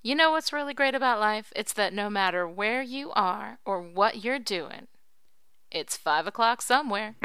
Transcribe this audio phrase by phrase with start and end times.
[0.00, 1.52] You know what's really great about life?
[1.56, 4.86] It's that no matter where you are or what you're doing,
[5.72, 7.16] it's five o'clock somewhere.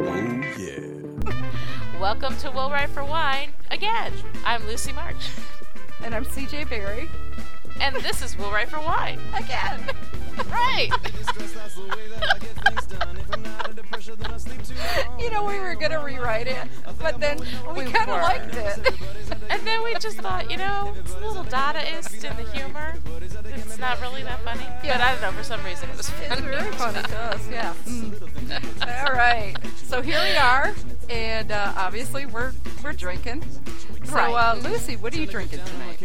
[0.00, 1.98] Oh yeah.
[1.98, 4.12] Welcome to Will Write for Wine again.
[4.44, 5.30] I'm Lucy March,
[6.02, 7.08] And I'm CJ Barry.
[7.80, 9.80] And this is Will Write for Wine Again.
[10.50, 10.90] right.
[15.18, 16.58] You know, we were going to rewrite it,
[16.98, 17.38] but then
[17.74, 18.94] we We kind of liked it.
[19.48, 22.94] And then we just thought, you know, it's a little Dadaist in the humor.
[23.46, 25.32] It's not really that funny, but I don't know.
[25.32, 26.42] For some reason, it was It's funny.
[26.42, 27.74] very funny to us, yeah.
[27.86, 29.06] Mm.
[29.08, 29.54] All right.
[29.86, 30.74] So here we are,
[31.08, 33.42] and uh, obviously we're we're drinking.
[34.04, 35.98] So, uh, Lucy, what are you drinking tonight?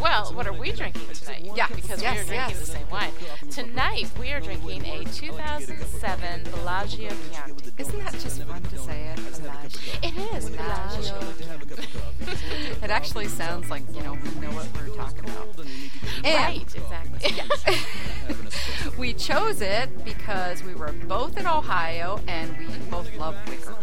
[0.00, 1.50] Well, what are we drinking tonight?
[1.54, 2.60] Yeah, because yes, we are drinking yes.
[2.60, 3.12] the same wine.
[3.50, 7.72] Tonight we are drinking a 2007 Bellagio Chianti.
[7.78, 9.16] Isn't that just fun to say it?
[9.40, 9.92] Bellagio.
[10.02, 11.20] It is Bellagio.
[12.82, 15.48] It actually sounds like, you know, we know what we're talking about.
[16.24, 17.78] And Right, exactly.
[18.98, 23.74] we chose it because we were both in Ohio and we both love Wicker.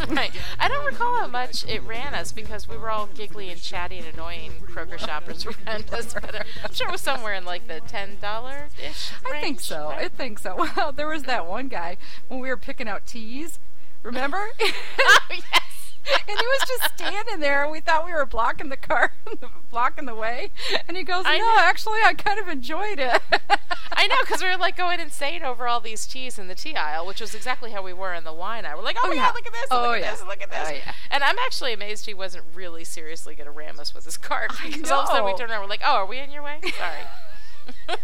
[0.08, 0.30] right.
[0.58, 3.98] I don't recall how much it ran us because we were all giggly and chatty
[3.98, 6.14] and annoying Kroger shoppers around us.
[6.14, 9.12] But I'm sure it was somewhere in like the ten dollar ish.
[9.24, 9.88] I think so.
[9.88, 10.56] I think so.
[10.76, 11.96] Well, there was that one guy
[12.28, 13.58] when we were picking out teas.
[14.02, 14.48] Remember?
[14.60, 15.75] oh yes.
[16.28, 19.12] and he was just standing there, and we thought we were blocking the car,
[19.70, 20.50] blocking the way.
[20.86, 23.20] And he goes, "No, I actually, I kind of enjoyed it."
[23.92, 26.74] I know, because we were like going insane over all these teas in the tea
[26.76, 28.76] aisle, which was exactly how we were in the wine aisle.
[28.78, 29.26] We're like, oh, Oh, my yeah.
[29.26, 30.10] god, look at this, Oh, look at yeah.
[30.10, 30.68] this, look at this.
[30.68, 30.92] Oh, yeah.
[31.10, 34.52] And I'm actually amazed he wasn't really seriously going to ram us with his cart.
[34.62, 36.30] I Because all of a sudden we turned around, we're like, oh, are we in
[36.30, 36.60] your way?
[36.76, 37.96] Sorry.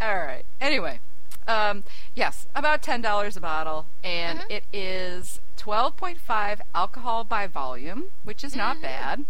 [0.00, 0.44] All right.
[0.60, 1.00] Anyway,
[1.46, 4.50] um, yes, about ten dollars a bottle, and Mhm.
[4.50, 8.82] it is twelve point five alcohol by volume, which is not Mhm.
[8.82, 9.24] bad.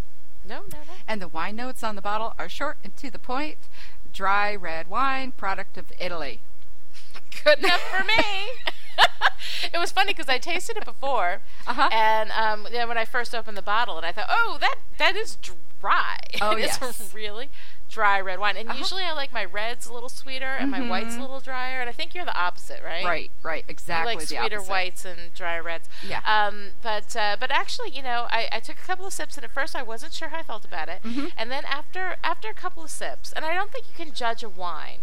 [0.45, 0.93] no, no, no.
[1.07, 3.59] And the wine notes on the bottle are short and to the point.
[4.13, 6.41] Dry red wine, product of Italy.
[7.45, 8.51] Good enough for me.
[9.73, 11.89] it was funny because I tasted it before, Uh-huh.
[11.93, 15.17] and um, then when I first opened the bottle, and I thought, oh, that that
[15.17, 16.19] is dry.
[16.41, 17.13] Oh, yes.
[17.15, 17.49] really
[17.93, 18.57] dry red wine.
[18.57, 18.79] And Uh-huh.
[18.79, 21.81] usually I like my reds a little sweeter and my whites a little drier.
[21.81, 23.05] And I think you're the opposite, right?
[23.05, 24.15] Right, right, exactly.
[24.15, 24.71] You like sweeter opposite.
[24.71, 25.89] whites and drier reds.
[26.03, 26.21] Yeah.
[26.25, 29.45] Um, but uh, but actually, you know, I, I took a couple of sips, and
[29.45, 31.03] at first I wasn't sure how I felt about it.
[31.05, 31.33] Mhm.
[31.37, 34.43] And then after after a couple of sips, and I don't think you can judge
[34.43, 35.01] a wine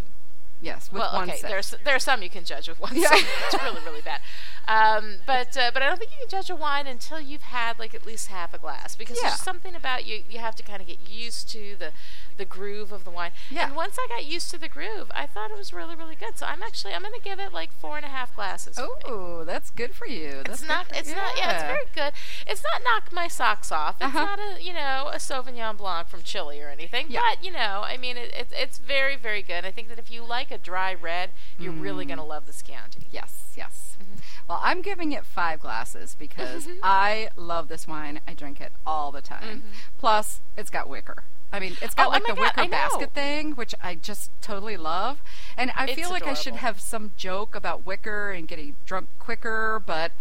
[0.62, 1.38] Yes, with well, one okay.
[1.40, 1.50] sip.
[1.50, 3.08] There's there are some you can judge with one Yeah.
[3.16, 3.26] sip.
[3.54, 4.20] It's really really bad.
[4.68, 7.80] Um, but uh, but I don't think you can judge a wine until you've had
[7.80, 9.30] like at least half a glass because Yeah.
[9.30, 11.92] there's something about you you have to kind of get used to the
[12.40, 13.32] the groove of the wine.
[13.52, 13.68] Yeah.
[13.68, 16.38] And once I got used to the groove, I thought it was really really good.
[16.40, 18.80] So I'm actually I'm gonna give it like four and a half glasses.
[18.80, 20.42] Oh, that's good for you.
[20.46, 20.88] That's It's not.
[20.92, 21.38] It's not.
[21.38, 22.14] Yeah, it's very good.
[22.48, 23.98] It's not knock my socks off.
[24.02, 24.26] It's Uh-huh.
[24.26, 27.06] not a you know a Sauvignon Blanc from Chile or anything.
[27.10, 27.22] Yeah.
[27.30, 29.66] But you know, I mean, it, it's it's very very good.
[29.66, 31.30] I think that if you like a dry red,
[31.60, 32.10] you're really Mm.
[32.10, 33.08] gonna love this Chianti.
[33.12, 33.98] Yes, yes.
[34.02, 34.20] Mm-hmm.
[34.48, 38.22] Well, I'm giving it five glasses because I love this wine.
[38.26, 39.64] I drink it all the time.
[39.98, 41.24] Plus, it's got wicker.
[41.52, 42.08] I mean, it's got.
[42.08, 45.22] Oh, oh like my the God, wicker basket thing, which I just totally love.
[45.58, 49.10] And I It's feel like I should have some joke about wicker and getting drunk
[49.18, 50.12] quicker, but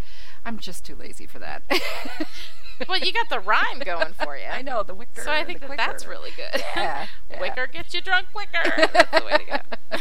[0.45, 1.63] I'm just too lazy for that.
[2.87, 4.45] well, you got the rhyme going for you.
[4.45, 5.21] I know the wicker.
[5.21, 6.63] So I think that that's really good.
[6.75, 7.39] Yeah, yeah.
[7.41, 8.87] Wicker gets you drunk quicker.
[8.93, 9.99] That's the way to go.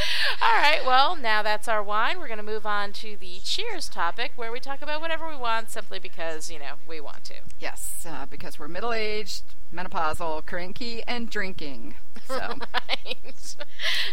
[0.42, 0.84] All right.
[0.84, 2.18] Well, now that's our wine.
[2.18, 5.36] We're going to move on to the cheers topic, where we talk about whatever we
[5.36, 7.34] want, simply because you know we want to.
[7.58, 9.42] Yes, uh, because we're middle aged,
[9.74, 11.94] menopausal, cranky, and drinking.
[12.26, 12.36] So.
[12.74, 13.56] right.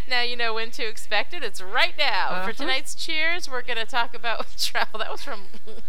[0.07, 1.43] Now you know when to expect it.
[1.43, 2.29] It's right now.
[2.29, 2.47] Uh-huh.
[2.47, 4.99] For tonight's cheers, we're going to talk about travel.
[4.99, 5.41] That was from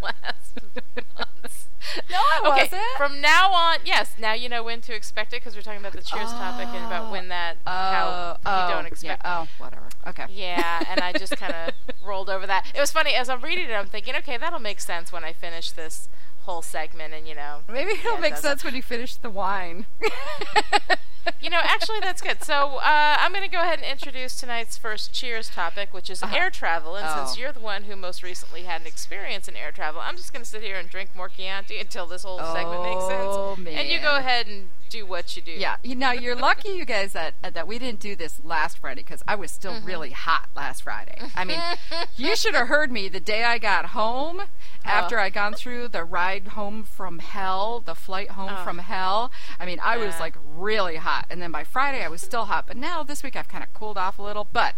[0.03, 0.59] last
[0.95, 1.69] month.
[2.11, 2.83] No, I Okay, wasn't.
[2.97, 5.93] from now on, yes, now you know when to expect it because we're talking about
[5.93, 9.41] the cheers topic and about when that, oh, how Oh, you don't oh, expect Yeah.
[9.43, 9.89] Oh, whatever.
[10.07, 10.27] Okay.
[10.31, 11.75] Yeah, and I just kind of
[12.05, 12.67] rolled over that.
[12.75, 13.73] It was funny as I'm reading it.
[13.73, 16.09] I'm thinking, okay, that'll make sense when I finish this
[16.43, 19.87] whole segment, and you know, Maybe it'll Yeah, make sense when you finish the wine.
[21.41, 22.43] you know, actually, that's good.
[22.43, 26.23] So uh, I'm going to go ahead and introduce tonight's first cheers topic, which is
[26.23, 26.35] Uh-huh.
[26.37, 26.97] air travel.
[26.97, 27.41] And since Oh.
[27.41, 30.43] you're the one who most recently had an experience in air travel, I'm just going
[30.43, 33.35] to sit here and drink more Chianti until this whole segment makes sense.
[33.37, 35.53] Oh, And you go ahead and do what you do.
[35.53, 38.79] Yeah, you know, you're lucky, you guys, that uh, that we didn't do this last
[38.79, 39.87] Friday because I was still Mm-hmm.
[39.87, 41.19] really hot last Friday.
[41.35, 41.61] I mean,
[42.17, 44.43] you should have heard me the day I got home
[44.85, 45.23] after Oh.
[45.23, 48.65] I gone through the ride home from hell, the flight home Oh.
[48.65, 49.31] from hell.
[49.59, 52.67] I mean, I was like really hot, and then by Friday I was still hot.
[52.67, 54.75] But now this week I've kind of cooled off a little, but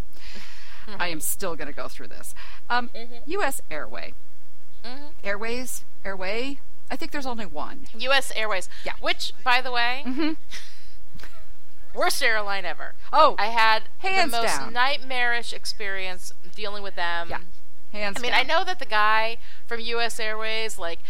[0.98, 2.34] I am still going to go through this.
[2.70, 2.88] Um,
[3.26, 3.60] U.S.
[3.70, 4.14] Airway,
[4.84, 5.10] Mhm.
[5.22, 6.60] Airways, Airway.
[6.90, 7.86] I think there's only one.
[7.96, 8.32] U.S.
[8.34, 8.68] Airways.
[8.84, 8.92] Yeah.
[9.00, 10.36] Which, by the way, Mhm.
[11.94, 12.94] worst airline ever.
[13.12, 14.72] Oh, I had Hands the most down.
[14.72, 17.28] nightmarish experience dealing with them.
[17.30, 17.38] Yeah.
[17.92, 18.40] hands I mean, down.
[18.40, 20.20] I know that the guy from U.S.
[20.20, 21.00] Airways like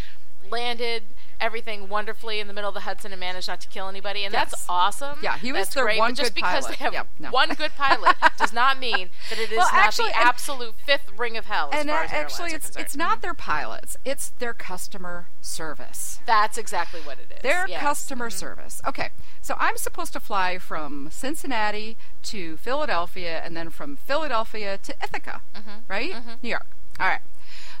[0.49, 1.03] landed
[1.39, 4.33] everything wonderfully in the middle of the Hudson and managed not to kill anybody, and
[4.33, 4.51] Yes.
[4.51, 5.19] that's awesome.
[5.21, 6.77] Yeah, he was that's their great, one but just because pilot.
[6.77, 7.31] they have Yep, no.
[7.31, 11.11] one good pilot does not mean that it is Well, not actually, the absolute fifth
[11.17, 11.69] ring of hell.
[11.71, 16.19] And actually, it's it's not their pilots; it's their customer service.
[16.25, 17.41] That's exactly what it is.
[17.41, 17.81] Their yes.
[17.81, 18.37] customer mm-hmm.
[18.37, 18.81] service.
[18.87, 19.09] Okay,
[19.41, 25.41] so I'm supposed to fly from Cincinnati to Philadelphia, and then from Philadelphia to Ithaca,
[25.55, 25.69] mm-hmm.
[25.87, 26.11] right?
[26.13, 26.33] Mm-hmm.
[26.41, 26.67] New York.
[26.99, 27.21] All right.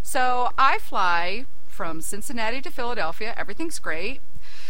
[0.01, 1.45] So I fly
[1.79, 3.33] from Cincinnati to Philadelphia.
[3.37, 4.19] Everything's great.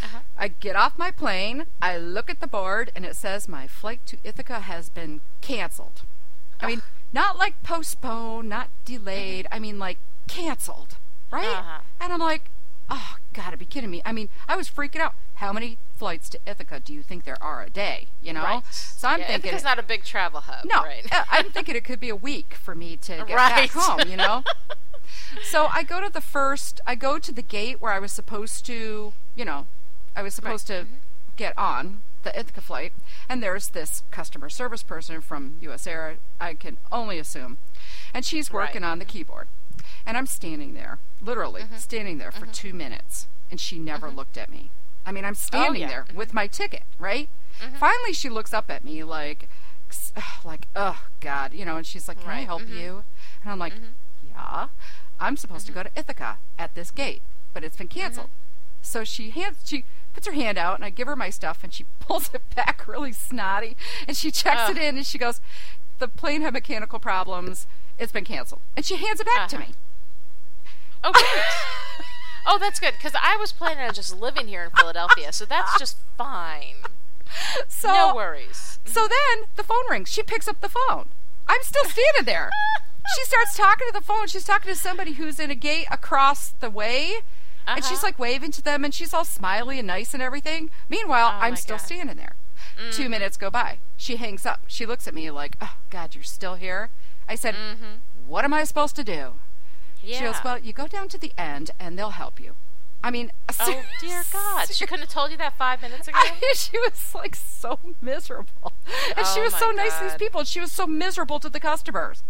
[0.04, 0.20] Uh-huh.
[0.38, 1.66] I get off my plane.
[1.82, 6.04] I look at the board, and it says my flight to Ithaca has been canceled.
[6.62, 9.48] I mean, not like postponed, not delayed.
[9.52, 9.98] I mean, like
[10.28, 10.98] canceled,
[11.32, 11.48] right?
[11.48, 11.80] Uh-huh.
[12.00, 12.52] And I'm like,
[12.92, 14.04] oh, gotta be kidding me.
[14.06, 15.16] I mean, I was freaking out.
[15.38, 18.10] How many flights to Ithaca do you think there are a day?
[18.22, 18.44] You know?
[18.44, 18.64] Right.
[18.70, 19.56] So I'm yeah, thinking.
[19.56, 20.64] it's not a big travel hub.
[20.66, 21.12] no, right?
[21.12, 23.68] uh, I'm thinking it could be a week for me to get Right.
[23.68, 24.44] back home, you know?
[25.44, 28.66] so I go to the first, I go to the gate where I was supposed
[28.68, 29.68] to, you know,
[30.16, 30.94] I was supposed to mm-hmm.
[31.38, 32.94] get on the Ithaca flight,
[33.30, 37.58] and there's this customer service person from US Air, I can only assume,
[38.14, 38.92] and she's working Right.
[38.92, 39.48] on the keyboard.
[40.06, 41.78] And I'm standing there, literally mm-hmm.
[41.78, 42.52] standing there for mm-hmm.
[42.52, 44.72] two minutes, and she never looked at me.
[45.06, 45.88] I mean, I'm oh, standing yeah.
[45.88, 47.30] there with my ticket, right?
[47.80, 49.50] Finally, she looks up at me like,
[50.46, 53.04] like, oh God, you know, and she's like, "Can I Right, help you?"
[53.44, 53.74] And I'm like,
[54.40, 54.68] "Yeah,
[55.20, 57.22] I'm supposed to go to Ithaca at this gate,
[57.54, 58.30] but it's been canceled."
[58.82, 59.84] So she hands, she
[60.14, 62.88] puts her hand out, and I give her my stuff, and she pulls it back
[62.88, 63.76] really snotty,
[64.08, 65.42] and she checks it in, and she goes,
[66.00, 67.68] "The plane had mechanical problems.
[67.98, 69.66] It's been canceled," and she hands it back to Uh-huh.
[69.68, 69.74] me.
[71.04, 72.06] Oh, great.
[72.46, 75.78] oh, that's good because I was planning on just living here in Philadelphia, so that's
[75.80, 76.76] just fine.
[77.68, 78.80] So no worries.
[78.86, 80.10] So then the phone rings.
[80.10, 81.10] She picks up the phone.
[81.50, 82.50] I'm still standing there.
[83.16, 84.28] she starts talking to the phone.
[84.28, 87.16] She's talking to somebody who's in a gate across the way.
[87.68, 88.08] And she's Uh-huh.
[88.08, 90.70] like waving to them and she's all smiley and nice and everything.
[90.90, 91.86] Meanwhile, Oh I'm still God.
[91.86, 92.36] standing there.
[92.92, 93.80] Two minutes go by.
[93.98, 94.62] She hangs up.
[94.68, 96.90] She looks at me like, oh, God, you're still here?
[97.28, 97.56] I said,
[98.28, 99.34] What am I supposed to do?
[100.02, 100.18] Yeah.
[100.18, 102.56] She goes, Well, you go down to the end and they'll help you.
[103.02, 103.32] I mean,
[103.62, 106.18] oh dear God, she couldn't have told you that five minutes ago.
[106.20, 108.74] I mean, she was like so miserable,
[109.16, 110.40] and she Oh was my so nice to these people.
[110.42, 112.24] And she was so miserable to the customers.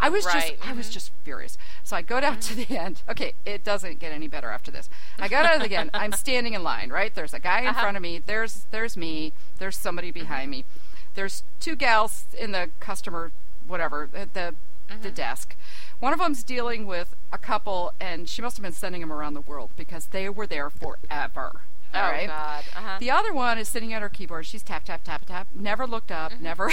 [0.00, 0.92] I was Right, just, I was mhm.
[0.92, 1.56] just furious.
[1.84, 3.02] So I go down to the end.
[3.08, 4.88] Okay, it doesn't get any better after this.
[5.18, 5.90] I go down again.
[5.94, 6.90] I'm standing in line.
[6.90, 7.80] Right there's a guy in Uh-huh.
[7.82, 8.20] front of me.
[8.24, 9.32] There's there's me.
[9.58, 10.64] There's somebody behind me.
[11.14, 13.30] There's two gals in the customer
[13.66, 14.34] whatever at
[14.88, 15.56] the the desk.
[15.98, 19.34] One of them's dealing with a couple, and she must have been sending them around
[19.34, 21.60] the world because they were there forever.
[21.94, 22.26] oh All right.
[22.28, 22.64] God.
[22.76, 22.96] Uh-huh.
[23.00, 24.46] The other one is sitting at her keyboard.
[24.46, 25.48] She's tap tap tap tap.
[25.54, 26.38] Never looked up.
[26.40, 26.70] Never,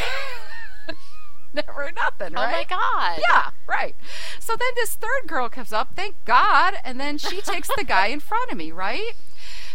[1.54, 2.36] never nothing.
[2.36, 3.20] oh my God.
[3.22, 3.96] Yeah, right.
[4.40, 5.90] So then this third girl comes up.
[5.96, 6.76] Thank God.
[6.84, 8.72] And then she takes the guy in front of me.
[8.72, 9.14] Right.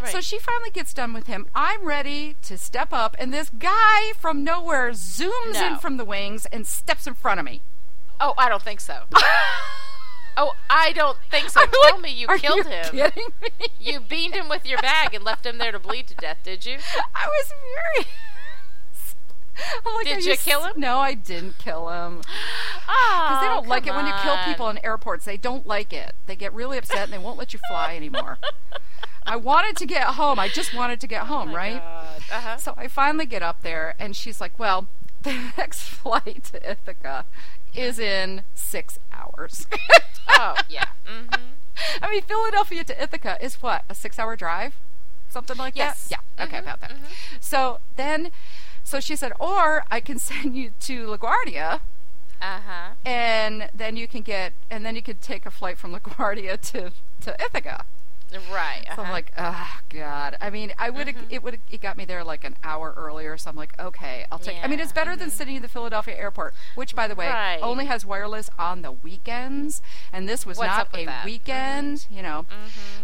[0.01, 0.13] Right.
[0.13, 1.47] So she finally gets done with him.
[1.55, 6.47] I'm ready to step up, and this guy from nowhere zooms in from the wings
[6.53, 7.63] and steps in front of me.
[8.21, 9.03] Oh, I don't think so.
[10.37, 11.61] oh, I don't think so.
[11.63, 12.85] I'm Tell like, me you Are killed you him.
[12.91, 13.49] Kidding me?
[13.81, 16.67] You beamed him with your bag and left him there to bleed to death, did
[16.67, 16.79] you?
[17.15, 17.53] I was
[17.95, 18.09] furious.
[19.85, 20.75] Like, Did "Are you kill him?
[20.77, 22.21] No, I didn't kill him.
[22.89, 25.25] Ah, Because they don't like it when you kill people in airports.
[25.25, 26.15] They don't like it.
[26.27, 28.39] They get really upset and they won't let you fly anymore.
[29.27, 30.39] I wanted to get home.
[30.39, 31.83] I just wanted to get home, right?
[32.31, 32.57] Uh-huh.
[32.57, 34.87] So I finally get up there and she's like, Well,
[35.23, 37.25] the next flight to Ithaca
[37.75, 39.67] is in six hours.
[40.31, 40.85] Oh, yeah.
[41.07, 41.35] hmm
[42.03, 43.83] I mean, Philadelphia to Ithaca is what?
[43.89, 44.75] A six hour drive?
[45.31, 46.09] Something like Yes.
[46.11, 46.21] that?
[46.39, 46.45] Yeah.
[46.45, 46.93] Okay, Mhm, about that.
[47.41, 48.31] So then,
[48.85, 51.81] so she said, Or I can send you to LaGuardia.
[52.41, 52.91] Uh-huh.
[53.05, 56.93] and then you can get and then you could take a flight from LaGuardia to
[57.23, 57.85] to Ithaca.
[58.53, 58.85] Right.
[58.87, 59.13] So I'm uh-huh.
[59.13, 60.37] like, oh god.
[60.41, 61.25] I mean, I would Mm-hmm.
[61.31, 63.37] it would it got me there like an hour earlier.
[63.39, 64.57] So I'm like, okay, I'll take.
[64.63, 67.29] I mean, it's Yeah, better than sitting in the Philadelphia airport, which by the way
[67.29, 67.59] Right.
[67.63, 69.81] only has wireless on the weekends,
[70.13, 71.25] and this was What's not a that?
[71.25, 72.07] weekend.
[72.11, 72.47] You know.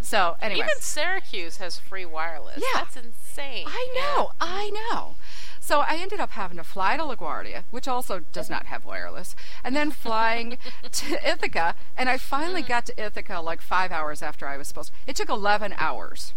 [0.01, 2.59] So anyway, Even Syracuse has free wireless.
[2.63, 2.81] Yeah.
[2.81, 3.67] That's insane.
[3.69, 5.17] I know, I know.
[5.65, 9.35] So I ended up having to fly to LaGuardia, which also does not have wireless,
[9.65, 10.59] and then flying
[10.93, 11.75] to Ithaca.
[11.97, 12.69] And I finally Mm.
[12.69, 14.91] got to Ithaca like five hours after I was supposed.
[14.93, 14.95] to.
[15.07, 16.35] It took eleven hours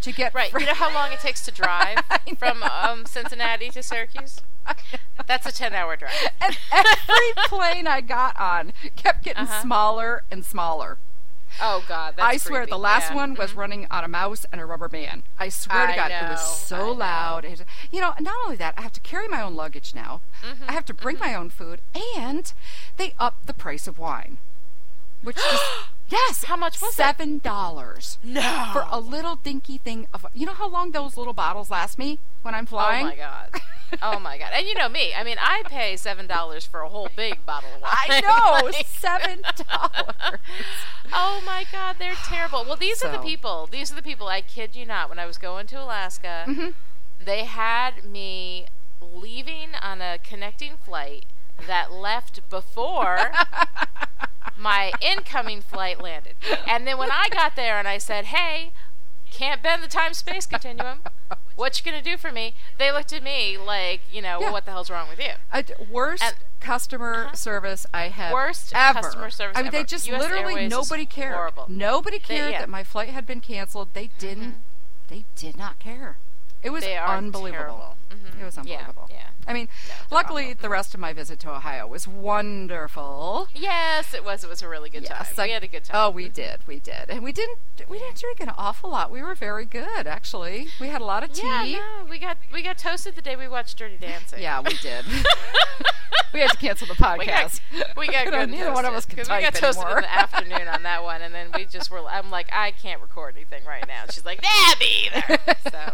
[0.00, 0.50] to get Right.
[0.50, 1.98] fr- You know how long it takes to drive
[2.38, 4.40] from um, Cincinnati to Syracuse?
[5.28, 6.12] That's a 10 hour drive.
[6.40, 9.62] and every plane I got on kept getting Uh-huh.
[9.62, 10.98] smaller and smaller.
[11.60, 12.14] Oh, God.
[12.16, 12.70] That's I swear, creepy.
[12.70, 13.56] the last one was Mhm.
[13.56, 15.22] running on a mouse and a rubber band.
[15.38, 17.44] I swear to I God, it was so I loud.
[17.44, 20.20] It- you know, not only that, I have to carry my own luggage now.
[20.42, 21.80] Mm-hmm, I have to bring my own food,
[22.16, 22.52] and
[22.98, 24.38] they upped the price of wine,
[25.22, 25.64] which just
[26.08, 26.96] yes, How much was it?
[26.96, 28.70] seven dollars No.
[28.72, 30.26] for a little dinky thing of.
[30.34, 33.06] You know how long those little bottles last me when I'm flying?
[33.06, 33.50] Oh, my God.
[34.02, 34.50] Oh, my God.
[34.52, 35.14] And you know me.
[35.14, 37.92] I mean, I pay $7 for a whole big bottle of wine.
[38.08, 40.40] I know Like- seven dollars.
[41.12, 42.64] Oh my God, they're terrible.
[42.66, 43.68] Well, these are the people.
[43.70, 44.26] These are the people.
[44.26, 45.08] I kid you not.
[45.08, 46.70] When I was going to Alaska, Mm-hmm.
[47.24, 48.66] they had me
[49.00, 51.24] leaving on a connecting flight
[51.68, 53.30] that left before
[54.56, 56.34] my incoming flight landed.
[56.66, 58.72] And then when I got there and I said, "Hey,
[59.30, 61.02] can't bend the time space continuum.
[61.56, 64.50] What you gonna do for me?" They looked at me like, you know, Yeah.
[64.50, 65.32] what the hell's wrong with you?
[65.52, 67.34] Uh, worst And- customer Uh-huh.
[67.36, 69.00] service I have Worst ever.
[69.00, 71.34] customer service I mean, they just US literally Airways nobody cared.
[71.34, 71.66] horrible.
[71.68, 72.56] Nobody They- cared yeah.
[72.56, 72.60] Mm-hmm.
[72.62, 73.90] that my flight had been canceled.
[73.94, 74.62] They didn't.
[75.08, 76.18] They did not care.
[76.66, 77.96] It was unbelievable.
[78.10, 78.40] Mhm.
[78.40, 79.06] It was unbelievable.
[79.10, 79.16] yeah.
[79.16, 79.22] yeah.
[79.48, 80.62] I mean, No, luckily awful.
[80.62, 83.48] the rest of my visit to Ohio was wonderful.
[83.54, 84.42] Yes, it was.
[84.44, 85.24] It was a really good time.
[85.38, 85.96] I- we had a good time.
[85.96, 87.58] Oh, we did, we did, and we didn't.
[87.88, 89.10] We didn't drink an awful lot.
[89.10, 90.68] We were very good, actually.
[90.80, 91.46] We had a lot of tea.
[91.46, 94.42] yeah, no, we got we got toasted the day we watched Dirty Dancing.
[94.42, 95.04] Yeah, we did.
[96.34, 97.60] we had to cancel the We got, podcast.
[97.96, 99.84] we got good know, and neither one of us could 'cause we got type toasted
[99.84, 99.98] anymore.
[99.98, 102.00] in the afternoon on that one, and then we just were.
[102.08, 104.04] I'm like, I can't record anything right now.
[104.10, 105.38] She's like, Yeah, me either.
[105.70, 105.92] So.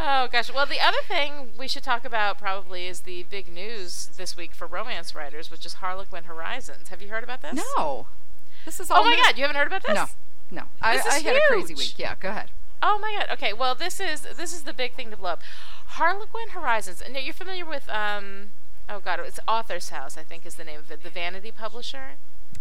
[0.00, 0.52] Oh gosh.
[0.52, 4.54] Well, the other thing we should talk about probably is the big news this week
[4.54, 6.88] for romance writers, which is Harlequin Horizons.
[6.88, 7.54] Have you heard about this?
[7.76, 8.06] No,
[8.64, 9.02] this is all.
[9.02, 9.22] Oh my new.
[9.22, 9.94] God, you haven't heard about this?
[9.94, 10.06] No,
[10.50, 10.62] no.
[10.80, 11.98] I, This I is had a crazy week.
[11.98, 12.50] Yeah, go ahead.
[12.82, 13.28] Oh my god.
[13.34, 15.42] Okay, well this is this is the big thing to blow up.
[15.86, 17.00] Harlequin Horizons.
[17.02, 18.50] And you're familiar with um
[18.88, 22.16] oh god, it's Author's House, I think is the name of it, the vanity publisher.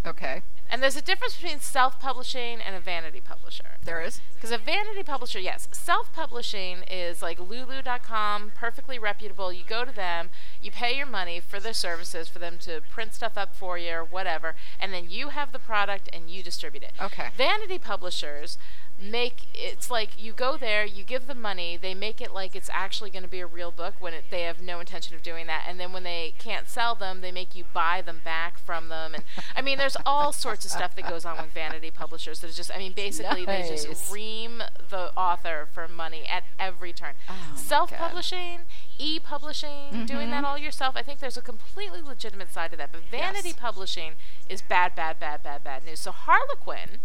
[0.05, 3.77] Okay, And there's a difference between self-publishing and a vanity publisher.
[3.83, 4.21] there is.
[4.35, 9.51] Because a vanity publisher, yes, self-publishing is like Lulu.com, perfectly reputable.
[9.51, 10.29] You go to them,
[10.61, 13.91] you pay your money for their services, for them to print stuff up for you
[13.91, 16.93] or whatever, and then you have the product and you distribute it.
[17.01, 17.29] Okay.
[17.35, 18.57] Vanity publishers
[19.01, 22.69] make it's like you go there, you give them money, they make it like it's
[22.71, 25.47] actually going to be a real book when it, they have no intention of doing
[25.47, 28.89] that, and then when they can't sell them, they make you buy them back from
[28.89, 29.13] them.
[29.13, 29.23] And
[29.55, 32.39] I mean, there's all sorts of stuff that goes on with vanity publishers.
[32.39, 37.13] There's just, I mean, basically they just ream the author for money at every turn.
[37.29, 37.33] Oh.
[37.55, 38.59] Self-publishing,
[38.97, 40.05] e-publishing, mm-hmm.
[40.05, 40.95] doing that all yourself.
[40.95, 43.57] I think there's a completely legitimate side to that, but vanity Yes.
[43.57, 44.13] publishing
[44.49, 45.99] is bad, bad, bad, bad, bad news.
[45.99, 46.99] So Harlequin.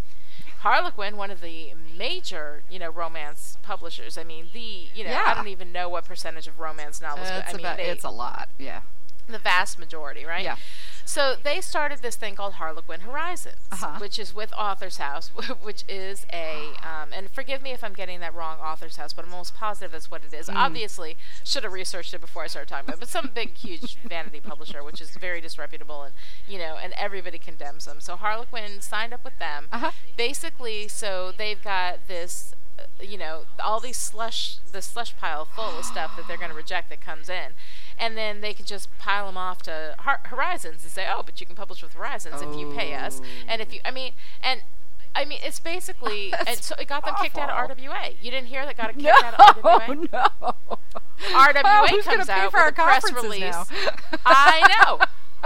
[0.65, 4.17] Harlequin, one of the major, you know, romance publishers.
[4.17, 7.33] I mean, the, you know, I don't even know what percentage of romance novels, Uh,
[7.33, 8.49] but it's, I mean, about, they, it's a lot.
[8.59, 8.81] Yeah.
[9.29, 10.45] The vast majority, right?
[10.45, 10.57] Yeah.
[11.07, 13.99] So they started this thing called Harlequin Horizons, Uh-huh.
[13.99, 15.29] which is with Author's House,
[15.63, 19.25] which is a, um, and forgive me if I'm getting that wrong, Author's House, but
[19.27, 20.49] I'm almost positive that's what it is.
[20.49, 20.55] Mm.
[20.57, 23.99] Obviously, should have researched it before I started talking about it, but some big, huge
[24.05, 26.15] vanity publisher, which is very disreputable, and
[26.49, 28.01] you know, and everybody condemns them.
[28.01, 29.91] So Harlequin signed up with them, Uh-huh.
[30.17, 30.89] basically.
[30.89, 32.55] So they've got this.
[32.79, 36.51] Uh, You know, all these slush, the slush pile full of stuff that they're going
[36.51, 37.53] to reject that comes in,
[37.99, 41.47] and then they can just pile them off to Horizons and say, "Oh, but you
[41.47, 44.13] can publish with Horizons if you pay us." And if you, I mean,
[44.43, 44.63] and
[45.15, 47.77] I mean, it's basically, and so it got them kicked out of.
[47.77, 48.15] RWA.
[48.21, 50.13] You didn't hear that got kicked No, out of RWA.
[50.13, 50.55] no.
[51.33, 53.57] RWA Oh, comes out with a press release.
[54.27, 54.99] I know.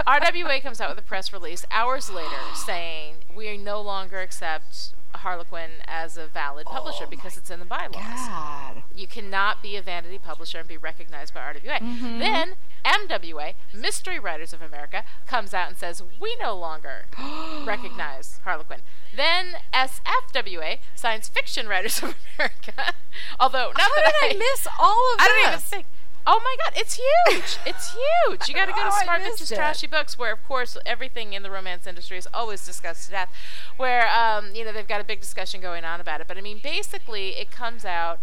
[0.07, 5.71] RWA comes out with a press release hours later saying we no longer accept Harlequin
[5.87, 7.95] as a valid publisher Oh because it's in the bylaws.
[7.95, 8.83] God.
[8.95, 11.79] You cannot be a vanity publisher and be recognized by RWA.
[11.79, 12.19] Mm-hmm.
[12.19, 12.53] Then
[12.85, 17.05] MWA, Mystery Writers of America, comes out and says we no longer
[17.65, 18.81] recognize Harlequin.
[19.15, 22.93] Then SFWA, Science Fiction Writers of America.
[23.39, 25.63] Although not How that did I miss all of I don't even this?
[25.63, 25.85] think.
[26.31, 27.57] Oh my God, it's huge!
[27.65, 28.47] It's huge.
[28.47, 29.55] You got to go to Oh, Smart Bitches.
[29.55, 33.29] Trashy Books, where of course everything in the romance industry is always discussed to death.
[33.77, 36.27] Where um, you know they've got a big discussion going on about it.
[36.27, 38.19] But I mean, basically, it comes out.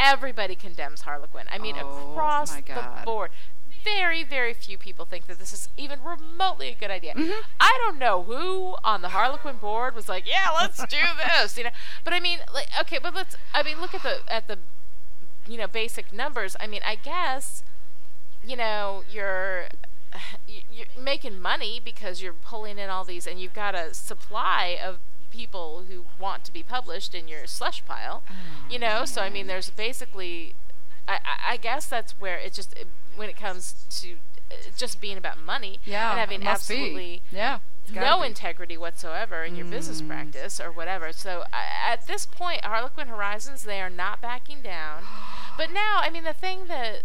[0.00, 1.44] Everybody condemns Harlequin.
[1.52, 3.30] I mean, Oh, across the board.
[3.84, 7.14] Very, very few people think that this is even remotely a good idea.
[7.14, 7.40] Mm-hmm.
[7.60, 10.96] I don't know who on the Harlequin board was like, "Yeah, let's do
[11.42, 11.70] this," you know.
[12.04, 13.36] But I mean, like, okay, but let's.
[13.52, 14.58] I mean, look at the at the
[15.50, 17.62] you know basic numbers i mean i guess
[18.46, 19.66] you know you're
[20.48, 24.78] you- you're making money because you're pulling in all these and you've got a supply
[24.82, 24.98] of
[25.30, 28.22] people who want to be published in your slush pile
[28.68, 30.54] you know so i mean there's basically
[31.06, 31.18] i
[31.50, 32.74] i, guess that's where it just
[33.16, 34.14] when it comes to
[34.50, 36.74] uh, just being about money Yeah, and having must be.
[36.74, 37.58] absolutely Yeah.
[37.94, 38.24] No be.
[38.24, 38.26] Mm.
[38.26, 41.12] integrity whatsoever in your business practice or whatever.
[41.12, 45.02] So I at this point, Harlequin Horizons, they are not backing down.
[45.56, 47.02] But now, I mean, the thing that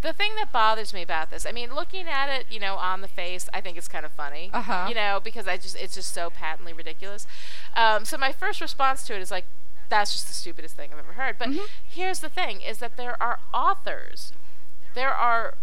[0.00, 3.00] the thing that bothers me about this, I mean, looking at it, you know, on
[3.00, 4.86] the face, I think it's kind of funny, Uh-huh.
[4.88, 7.26] you know, because I just it's just so patently ridiculous.
[7.74, 9.44] Um, so my first response to it is like,
[9.90, 11.36] that's just the stupidest thing I've ever heard.
[11.38, 11.66] But Mhm.
[11.86, 14.32] here's the thing: is that there are authors,
[14.94, 15.54] there are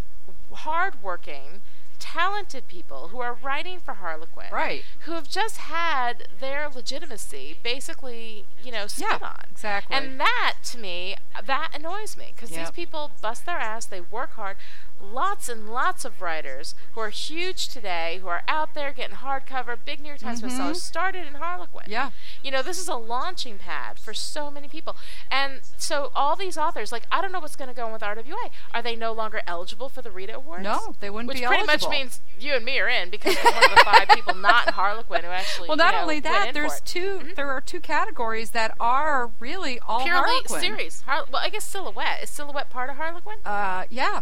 [0.53, 1.61] hardworking,
[1.99, 4.83] talented people who are writing for Harlequin, Right.
[5.01, 9.45] who have just had their legitimacy basically, you know, spit Yeah, on.
[9.51, 9.95] exactly.
[9.95, 14.33] And that, to me, that annoys me because these people bust their ass, they work
[14.33, 14.57] hard.
[15.01, 19.77] Lots and lots of writers who are huge today, who are out there getting hardcover,
[19.83, 21.83] big New York Times bestsellers, started in Harlequin.
[21.83, 21.91] Mm-hmm.
[21.91, 22.09] Yeah.
[22.43, 24.95] You know, this is a launching pad for so many people.
[25.29, 28.01] And so all these authors, like, I don't know what's going to go on with
[28.01, 28.49] RWA.
[28.73, 30.63] Are they no longer eligible for the Rita Awards?
[30.63, 31.65] No, they wouldn't Which be eligible.
[31.73, 34.07] Which pretty much means you and me are in because we're one of the five
[34.09, 35.67] people not in Harlequin who actually.
[35.67, 36.85] Well, you not know, only that, there's it.
[36.85, 40.59] 2 There are two categories that are really all purely Harlequin.
[40.61, 41.01] series.
[41.01, 44.21] Har- well, I guess Silhouette is Silhouette part of Harlequin, Uh, yeah,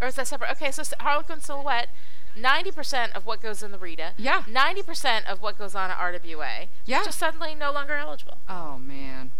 [0.00, 0.50] or is that separate?
[0.52, 1.88] Okay, so Harlequin Silhouette.
[2.36, 4.44] Ninety percent of what goes in the Rita, Yeah.
[4.48, 7.02] Ninety percent of what goes on at RWA, Yeah.
[7.04, 8.38] just suddenly no longer eligible.
[8.48, 9.32] Oh man,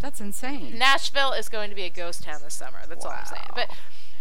[0.00, 0.78] that's insane.
[0.78, 2.78] Nashville is going to be a ghost town this summer.
[2.88, 3.46] That's all I'm saying.
[3.54, 3.70] But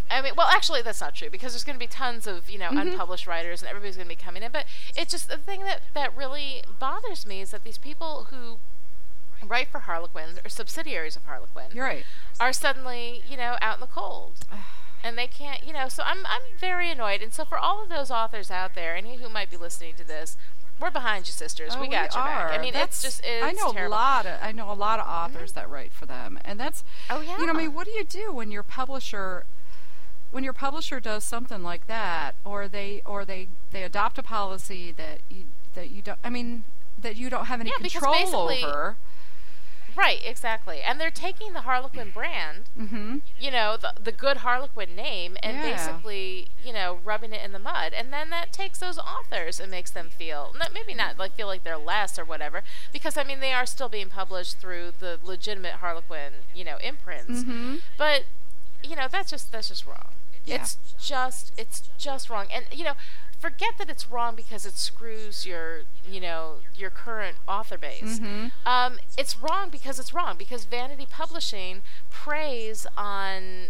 [0.10, 2.58] I mean, well, actually, that's not true because there's going to be tons of you
[2.58, 2.78] know Mm-hmm.
[2.94, 4.52] unpublished writers and everybody's going to be coming in.
[4.52, 4.66] But
[4.96, 8.58] it's just the thing that that really bothers me is that these people who
[9.46, 12.06] write for Harlequin or subsidiaries of Harlequin You're right.
[12.40, 14.38] are suddenly you know out in the cold.
[15.06, 15.88] And they can't, you know.
[15.88, 17.22] So I'm, I'm very annoyed.
[17.22, 20.04] And so for all of those authors out there, any who might be listening to
[20.04, 20.36] this,
[20.80, 21.74] we're behind you, sisters.
[21.76, 22.52] Oh, we got your back.
[22.52, 23.94] I mean, That's- it's just, it's I know terrible.
[23.94, 24.26] a lot.
[24.26, 25.60] Of, I know a lot of authors mm-hmm.
[25.60, 26.84] that write for them, and that's.
[27.10, 29.46] Oh, yeah You know, I mean, what do you do when your publisher,
[30.32, 34.92] when your publisher does something like that, or they, or they, they adopt a policy
[34.98, 35.44] that you,
[35.76, 36.20] that you don't.
[36.24, 36.64] I mean,
[37.00, 38.98] that you don't have any Yeah, control over.
[39.96, 40.82] Right, exactly.
[40.82, 43.20] And they're taking the Harlequin brand, Mm-hmm.
[43.40, 45.72] you know, the the good Harlequin name, and Yeah.
[45.72, 47.94] basically, you know, rubbing it in the mud.
[47.94, 51.48] And then that takes those authors and makes them feel not, maybe not like feel
[51.48, 55.20] like they're less or whatever, because I mean they are still being published through the
[55.24, 57.42] legitimate Harlequin, you know, imprints.
[57.44, 57.76] Mm-hmm.
[57.98, 58.24] But
[58.84, 60.12] you know, that's just that's just wrong.
[60.46, 60.56] Yeah.
[60.62, 62.48] It's just it's just wrong.
[62.54, 62.94] And you know,
[63.46, 68.20] forget that it's wrong because it screws your you know your current author base.
[68.20, 68.52] Mhm.
[68.66, 73.68] Um, it's wrong because it's wrong because Vanity Publishing preys on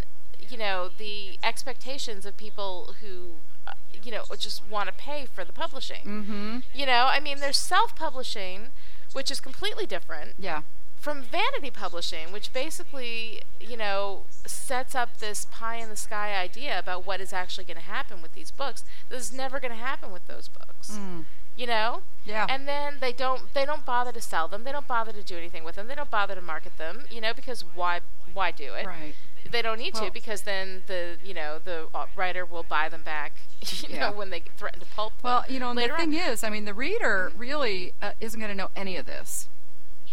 [0.49, 3.35] you know the expectations of people who
[3.67, 6.03] uh, you know just want to pay for the publishing.
[6.05, 6.59] Mm-hmm.
[6.73, 8.69] You know, I mean, there's self-publishing,
[9.11, 10.61] which is completely different Yeah.
[11.05, 16.79] From Vanity Publishing, which basically, you know, sets up this pie in the sky idea
[16.79, 18.83] about what is actually going to happen with these books.
[19.07, 20.89] This is never going to happen with those books.
[20.93, 21.25] Mm.
[21.55, 22.01] You know?
[22.25, 22.47] Yeah.
[22.49, 24.63] And then they don't they don't bother to sell them.
[24.63, 25.87] They don't bother to do anything with them.
[25.87, 27.99] They don't bother to market them, you know, because why
[28.33, 28.87] why do it?
[28.87, 29.13] right.
[29.51, 32.89] They don't need Well- to because then the, you know, the uh, writer will buy
[32.89, 34.09] them back, you Yeah.
[34.09, 35.99] know, when they threaten to pulp them Well, you know, and the later on.
[35.99, 36.11] Mm-hmm.
[36.13, 39.47] thing is, I mean, the reader really uh, isn't going to know any of this.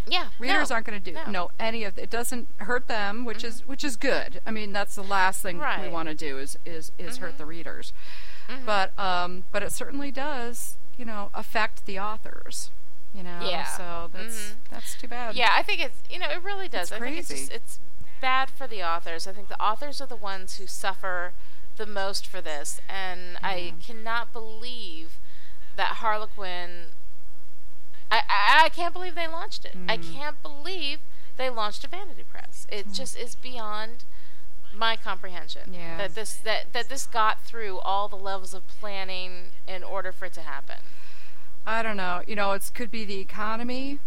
[0.07, 0.29] Yeah.
[0.39, 1.45] Readers no, aren't going to do no.
[1.47, 1.55] Mm-hmm.
[1.61, 2.11] any of it.
[2.11, 4.41] doesn't hurt them, which is which is good.
[4.47, 7.47] I mean, that's the last thing we want to do is is is hurt the
[7.47, 7.93] readers.
[8.49, 8.65] Mhm.
[8.67, 12.71] But um, but it certainly does, you know, affect the authors.
[13.15, 13.65] You know, Yeah.
[13.67, 14.55] so that's Mhm.
[14.71, 15.37] that's too bad.
[15.37, 16.91] Yeah, I think it's you know it really does.
[16.91, 17.79] It's I think it's just, it's
[18.21, 19.27] bad for the authors.
[19.27, 21.33] I think the authors are the ones who suffer
[21.77, 25.19] the most for this, and I cannot believe
[25.77, 26.87] that Harlequin.
[28.13, 29.75] I, I I can't believe they launched it.
[29.89, 30.13] I Mm.
[30.15, 30.99] can't believe
[31.39, 32.67] they launched a vanity press.
[32.71, 34.05] It just is beyond
[34.75, 35.73] my comprehension.
[35.73, 35.97] Yeah.
[35.99, 40.27] That this that that this got through all the levels of planning in order for
[40.27, 40.77] it to happen.
[41.67, 42.23] I don't know.
[42.27, 43.99] You know, it could be the economy.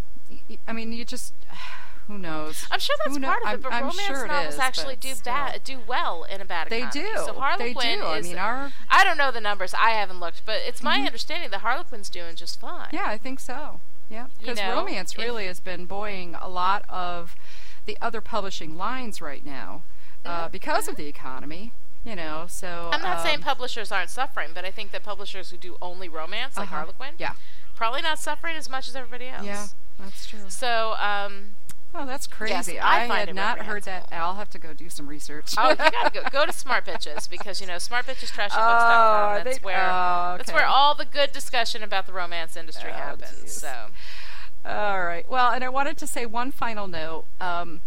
[0.68, 1.34] I mean, you just
[2.08, 2.66] who knows?
[2.70, 5.14] I'm sure that's Who part of it, but I'm romance sure novels is, actually do
[5.24, 6.92] bad, do well in a bad economy.
[6.94, 7.18] They do.
[7.18, 8.06] So They Harlequin do.
[8.06, 8.28] I is.
[8.28, 9.74] mean, our- I don't know the numbers.
[9.74, 11.08] I haven't looked, but it's my Mhm.
[11.08, 12.90] understanding that Harlequin's doing just fine.
[12.92, 13.80] Yeah, I think so.
[14.10, 17.36] Yeah, You because know, romance really has been buoying a lot of
[17.86, 19.84] the other publishing lines right now
[20.24, 21.72] uh, Mhm, because of the economy.
[22.04, 25.50] You know, so I'm not saying um, publishers aren't suffering, but I think that publishers
[25.50, 26.76] who do only romance, like uh-huh.
[26.78, 27.34] Harlequin, Yeah,
[27.76, 29.44] probably not suffering as much as everybody else.
[29.44, 30.42] yeah, that's true.
[30.50, 31.56] So, um,
[31.94, 32.80] Oh, that's crazy.
[32.80, 34.10] I find had not heard that.
[34.12, 35.54] I'll have to go do some research.
[35.58, 39.40] oh, you gotta go, go to Smart Bitches because you know smartbitchestrashybooks.com.
[39.40, 42.90] Oh, That's they- where oh, that's where all the good discussion about the romance industry
[42.92, 43.42] Oh, happens.
[43.42, 43.54] geez.
[43.54, 43.88] So,
[44.66, 45.30] All right.
[45.30, 47.26] Well, and I wanted to say one final note.
[47.40, 47.82] Um,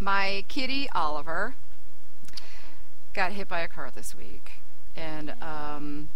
[0.00, 1.54] My kitty Oliver
[3.14, 4.54] got hit by a car this week,
[4.96, 6.08] and um,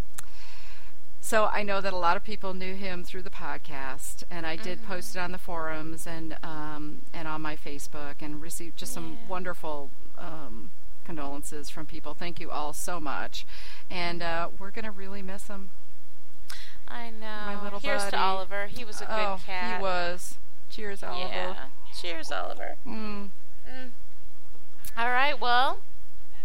[1.21, 4.57] so I know that a lot of people knew him through the podcast, and I
[4.57, 8.93] did post it on the forums and um, and on my Facebook, and received just
[8.93, 9.91] some wonderful.
[10.19, 10.71] Um,
[11.03, 13.45] condolences from people thank you all so much
[13.91, 15.71] and uh, we're gonna really miss him
[16.87, 17.27] I know.
[17.47, 18.11] My little Here's buddy.
[18.13, 18.67] to Oliver.
[18.67, 19.79] He was a good oh cat.
[19.79, 21.55] he was cheers oliver Yeah.
[22.01, 22.77] Cheers, Oliver.
[22.87, 23.31] Mm.
[23.69, 23.91] Mm.
[24.97, 25.39] All right.
[25.41, 25.81] Well,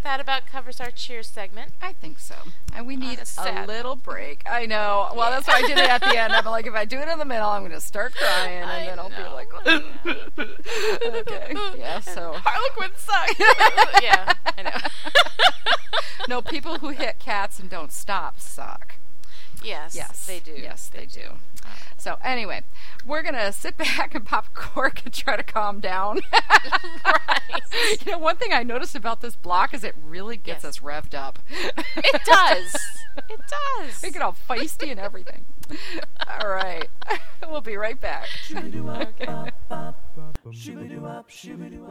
[0.05, 1.71] that about covers our cheers segment.
[1.81, 2.35] I think so.
[2.73, 4.43] And we need a a little break.
[4.47, 5.09] I know.
[5.15, 6.31] Well, that's why I did it at the end.
[6.31, 8.69] I'm like, if I do it in the middle, I'm going to start crying, and
[8.69, 9.17] I then I'll know.
[9.17, 9.51] be like,
[11.27, 11.99] okay, yeah.
[12.01, 13.39] So Harlequin sucks.
[14.03, 14.77] yeah, I know.
[16.35, 18.97] no, people who hit cats and don't stop suck.
[19.65, 20.53] Yes, Yes, they do.
[20.53, 21.31] Yes, they, do.
[21.97, 22.61] So anyway,
[23.05, 26.19] we're gonna sit back and pop a cork and try to calm down.
[27.05, 28.01] right.
[28.05, 30.77] You know, one thing I noticed about this block is it really gets Yes.
[30.77, 31.39] us revved up.
[31.49, 32.75] It does.
[33.29, 33.39] It
[33.79, 34.01] does.
[34.03, 35.45] We get all feisty and everything.
[36.41, 36.85] All right.
[37.49, 38.27] we'll be right back.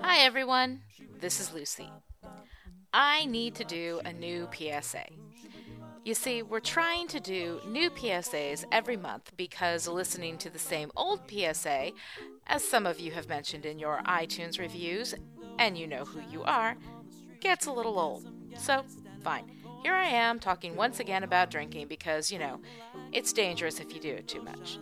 [0.02, 0.82] Hi, everyone.
[1.18, 1.88] This is Lucy.
[2.92, 5.06] I need to do a new PSA.
[6.04, 10.90] You see, we're trying to do new PSAs every month because listening to the same
[10.94, 11.92] old PSA,
[12.46, 15.14] as some of you have mentioned in your iTunes reviews,
[15.58, 16.76] and you know who you are,
[17.40, 18.30] gets a little old.
[18.58, 18.84] So,
[19.22, 19.50] fine.
[19.82, 22.60] Here I am talking once again about drinking because, you know,
[23.12, 24.78] it's dangerous if you do it too much.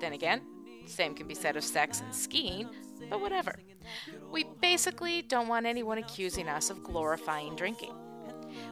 [0.00, 0.42] Then again,
[0.84, 2.68] same can be said of sex and skiing,
[3.08, 3.54] but whatever.
[4.30, 7.94] We basically don't want anyone accusing us of glorifying drinking.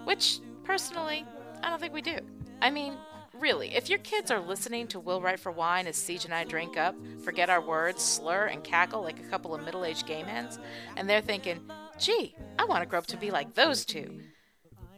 [0.04, 1.24] Which, personally,
[1.62, 2.18] I don't think we do.
[2.62, 2.94] I mean,
[3.40, 6.44] really, if your kids are listening to Will Write for Wine as CJ and I
[6.44, 6.94] drink up,
[7.24, 10.58] forget our words, slur, and cackle like a couple of middle aged game hens,
[10.96, 11.60] and they're thinking,
[11.98, 14.20] gee, I want to grow up to be like those two.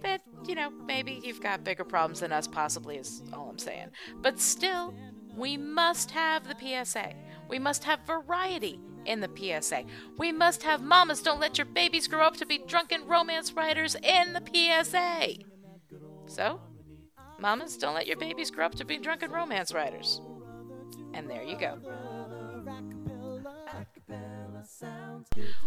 [0.03, 3.91] But, you know, maybe you've got bigger problems than us, possibly, is all I'm saying.
[4.21, 4.95] But still,
[5.37, 7.15] we must have the PSA.
[7.49, 9.85] We must have variety in the PSA.
[10.19, 13.95] We must have mamas don't let your babies grow up to be drunken romance writers
[14.03, 15.52] in the PSA.
[16.33, 16.59] So,
[17.39, 20.23] mamas don't let your babies grow up to be drunken romance writers.
[21.13, 21.77] And there you go.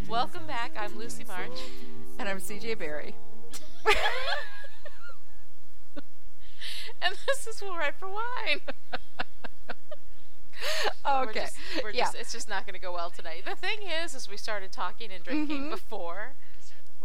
[0.10, 0.72] Welcome back.
[0.76, 1.52] I'm Lucy March.
[2.18, 3.14] And I'm CJ Barry.
[7.02, 8.62] And this is Will Write for Wine.
[11.06, 11.42] We're Okay.
[11.42, 12.06] just, we're yeah.
[12.06, 13.44] just, it's just not going to go well tonight.
[13.46, 15.70] The thing is, is we started talking and drinking Mhm.
[15.72, 16.34] before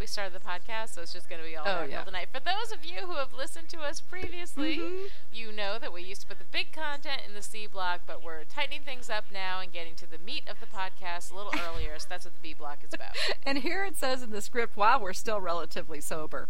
[0.00, 2.02] we started the podcast, so it's just going to be all Oh, yeah.
[2.02, 2.28] tonight.
[2.32, 5.10] For those of you who have listened to us previously, Mhm.
[5.30, 8.22] you know that we used to put the big content in the C block, but
[8.22, 11.52] we're tightening things up now and getting to the meat of the podcast a little
[11.68, 11.98] earlier.
[11.98, 13.14] So that's what the B block is about.
[13.44, 16.48] And here it says in the script, wow, we're still relatively sober.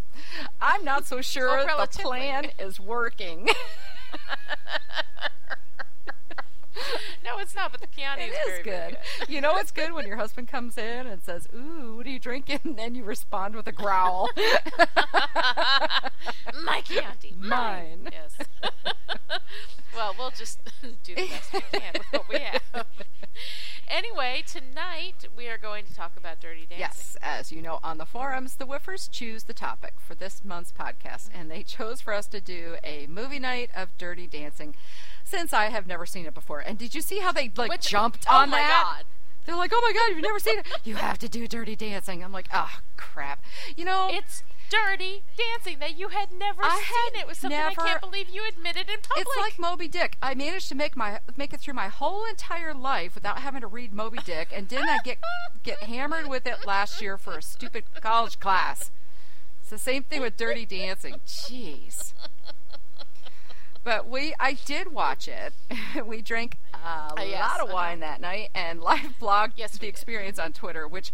[0.60, 3.48] I'm not so sure the plan is working.
[7.24, 8.98] no, it's not, but the Chianti it is, very, very good.
[9.28, 12.18] You know it's good when your husband comes in and says, Ooh, what are you
[12.18, 12.61] drinking?
[12.64, 14.28] And then you respond with a growl.
[16.64, 17.35] My Chianti.
[17.38, 18.09] Mine.
[18.12, 18.37] Yes.
[19.94, 22.87] well, we'll just do the best we can with what we have.
[23.90, 26.79] Anyway, tonight we are going to talk about dirty dancing.
[26.79, 30.70] Yes, as you know on the forums, the Whiffers choose the topic for this month's
[30.70, 34.76] podcast, and they chose for us to do a movie night of Dirty Dancing,
[35.24, 36.61] since I have never seen it before.
[36.61, 38.85] And did you see how they like Which- jumped oh on my that?
[38.98, 39.05] God.
[39.44, 40.66] They're like, "Oh my god, you've never seen it?
[40.85, 43.42] You have to do Dirty Dancing." I'm like, "Oh crap!"
[43.76, 47.14] You know, It's dirty dancing that you had never I seen.
[47.14, 49.26] had It was something I can't believe you admitted in public.
[49.26, 50.16] It's like Moby Dick.
[50.22, 53.66] I managed to make my make it through my whole entire life without having to
[53.66, 55.18] read Moby Dick, and didn't I get
[55.62, 58.90] get hammered with it last year for a stupid college class?
[59.61, 61.16] It's the same thing with Dirty Dancing.
[61.26, 62.12] Jeez.
[63.83, 65.54] But we, I did watch it.
[66.04, 67.74] we drank a Uh, yes, lot of uh-huh.
[67.74, 69.88] wine that night and live blogged Yes, the we did.
[69.88, 71.12] experience on Twitter, which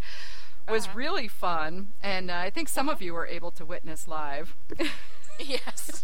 [0.71, 0.97] was Uh-huh.
[0.97, 1.93] really fun.
[2.01, 4.55] And uh, I think some of you were able to witness live.
[5.39, 6.03] Yes.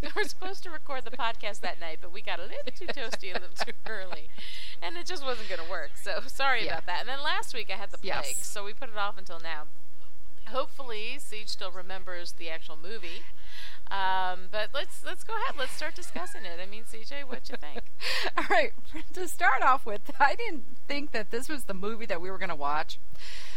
[0.00, 2.86] we were supposed to record the podcast that night, but we got a little too
[2.86, 4.30] toasty a little too early.
[4.80, 5.90] And it just wasn't going to work.
[6.02, 6.72] So sorry Yeah.
[6.78, 7.00] about that.
[7.00, 8.46] And then last week I had the plague, Yes.
[8.46, 9.64] so we put it off until now.
[10.48, 13.22] Hopefully, CJ still remembers the actual movie.
[13.90, 15.56] Um, but let's let's go ahead.
[15.58, 16.58] Let's start discussing it.
[16.58, 17.82] I mean, CJ, what'd you think?
[18.38, 18.72] All right,
[19.12, 22.38] to start off with, I didn't think that this was the movie that we were
[22.38, 22.98] going to watch.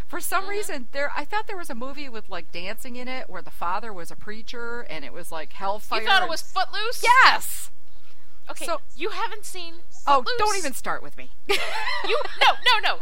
[0.07, 0.49] For some Mm-hmm.
[0.51, 3.51] reason, there I thought there was a movie with like dancing in it, where the
[3.51, 6.01] father was a preacher, and it was like hellfire.
[6.01, 7.03] You thought it was Footloose?
[7.03, 7.71] yes.
[8.49, 8.65] Okay.
[8.65, 9.75] So- you haven't seen
[10.07, 11.31] Oh, don't even start with me.
[11.49, 11.57] You
[12.39, 12.99] no no no.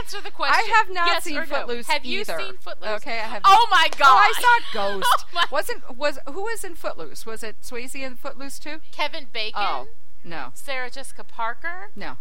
[0.00, 0.56] Answer the question.
[0.68, 1.54] I have not Yes seen or no.
[1.54, 2.36] Footloose Have you either.
[2.40, 2.88] seen Footloose?
[3.02, 3.42] Okay, I have.
[3.44, 4.08] Oh my god.
[4.08, 5.06] Oh, I saw Ghost.
[5.08, 7.24] Oh my- Wasn't was who was in Footloose?
[7.24, 8.80] Was it Swayze in Footloose too?
[8.90, 9.62] Kevin Bacon.
[9.62, 9.86] Oh,
[10.24, 11.90] no, Sarah Jessica Parker.
[11.94, 12.16] no,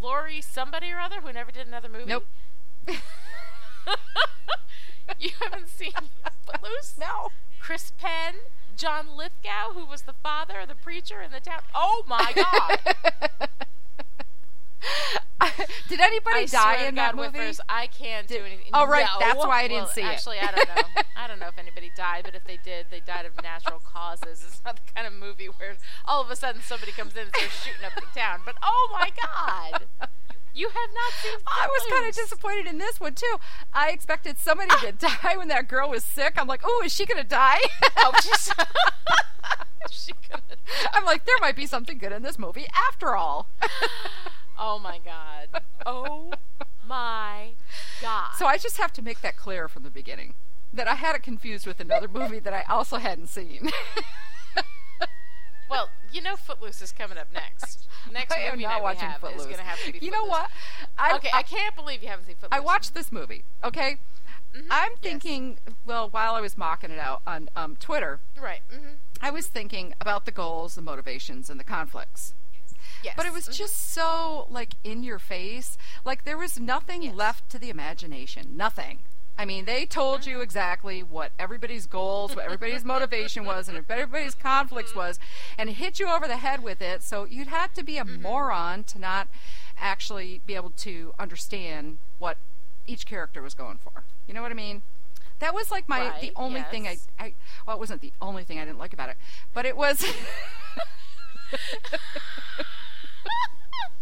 [0.00, 2.06] Lori somebody or other who never did another movie.
[2.06, 2.26] nope,
[5.18, 5.92] you haven't seen
[6.46, 6.94] Footloose?
[6.98, 7.28] no.
[7.60, 8.34] Chris Penn,
[8.76, 11.60] John Lithgow, who was the father of the preacher in the town.
[11.74, 12.78] Oh my god.
[15.88, 17.38] Did anybody I die in to that movie?
[17.38, 18.66] Whiffers, I can't do anything.
[18.72, 19.18] Oh, right, No.
[19.20, 20.06] that's why I didn't Well, see it.
[20.06, 21.02] Actually, I don't know.
[21.16, 24.42] I don't know if anybody died, but if they did, they died of natural causes.
[24.46, 27.30] It's not the kind of movie where all of a sudden somebody comes in and
[27.34, 28.40] starts shooting up the town.
[28.44, 29.84] But oh my God,
[30.54, 31.38] you have not seen.
[31.46, 33.36] Oh, I was kind of disappointed in this one too.
[33.72, 36.34] I expected somebody to die when that girl was sick.
[36.36, 37.60] I'm like, oh, is she gonna die?
[37.98, 38.50] Oh, she's.
[39.90, 40.42] she gonna.
[40.92, 43.48] I'm like, there might be something good in this movie after all.
[44.58, 45.62] Oh my God.
[45.86, 46.32] Oh
[46.86, 47.52] my
[48.00, 48.32] God.
[48.38, 50.34] So I just have to make that clear from the beginning
[50.72, 53.70] that I had it confused with another movie that I also hadn't seen.
[55.72, 57.88] Well, you know, Footloose is coming up next.
[58.12, 59.40] Next I movie not watching have Footloose.
[59.42, 59.92] is going to have to be.
[59.98, 60.06] Footloose.
[60.06, 60.50] You know what?
[60.98, 62.56] I, okay, I, can't believe you haven't seen Footloose.
[62.58, 63.44] I watched this movie.
[63.64, 63.98] Okay,
[64.54, 65.00] Mhm, I'm yes.
[65.00, 65.58] thinking.
[65.86, 68.60] Well, while I was mocking it out on um, Twitter, Right.
[68.72, 68.94] Mm-hmm.
[69.20, 72.34] I was thinking about the goals, the motivations, and the conflicts.
[73.02, 73.14] Yes.
[73.16, 73.54] But it was mhm.
[73.54, 75.78] just so like in your face.
[76.04, 77.14] Like there was nothing Yes.
[77.14, 78.56] left to the imagination.
[78.56, 78.98] Nothing.
[79.36, 84.34] I mean, they told you exactly what everybody's goals, what everybody's motivation was, and everybody's
[84.34, 85.18] conflicts was,
[85.56, 87.02] and hit you over the head with it.
[87.02, 88.22] So you'd have to be a mm-hmm.
[88.22, 89.28] moron to not
[89.78, 92.36] actually be able to understand what
[92.86, 94.04] each character was going for.
[94.26, 94.82] You know what I mean?
[95.38, 96.98] That was like my the Right, only thing I.
[97.18, 97.34] I
[97.66, 99.16] well, it wasn't the only thing I didn't like about it,
[99.52, 100.04] but it was.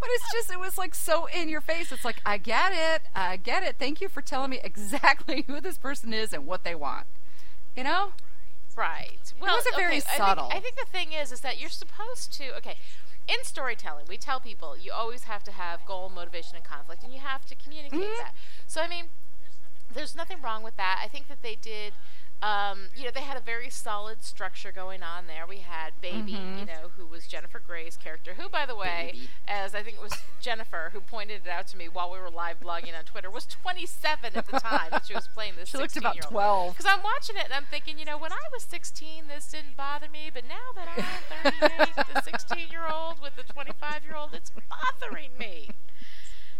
[0.00, 3.02] but it's just it was like so in your face it's like i get it
[3.14, 6.64] i get it thank you for telling me exactly who this person is and what
[6.64, 7.06] they want
[7.76, 8.12] you know
[8.74, 9.34] Right.
[9.38, 10.48] Well, it wasn't very okay, I think- subtle.
[10.50, 12.56] I think, the thing is, is that you're supposed to.
[12.56, 12.78] Okay,
[13.28, 17.12] in storytelling, we tell people you always have to have goal, motivation, and conflict, and
[17.12, 18.16] you have to communicate Mhm.
[18.16, 18.32] that.
[18.66, 19.10] So, I mean,
[19.92, 21.00] there's nothing wrong with that.
[21.04, 21.92] I think that they did.
[22.42, 25.46] Um, you know, they had a very solid structure going on there.
[25.46, 26.58] We had Baby, Mhm.
[26.58, 29.28] you know, who was Jennifer Grey's character, who, by the way, Baby.
[29.46, 32.30] as I think it was Jennifer who pointed it out to me while we were
[32.30, 35.78] live blogging on Twitter, was 27 at the time that she was playing this she
[35.78, 36.32] looked about 16-year-old.
[36.32, 39.46] 12 Because I'm watching it and I'm thinking, you know, when I was 16, this
[39.48, 40.88] didn't bother me, but now that
[41.44, 41.52] I'm
[41.94, 45.70] 38, the 16 year old with the 25 year old, it's bothering me.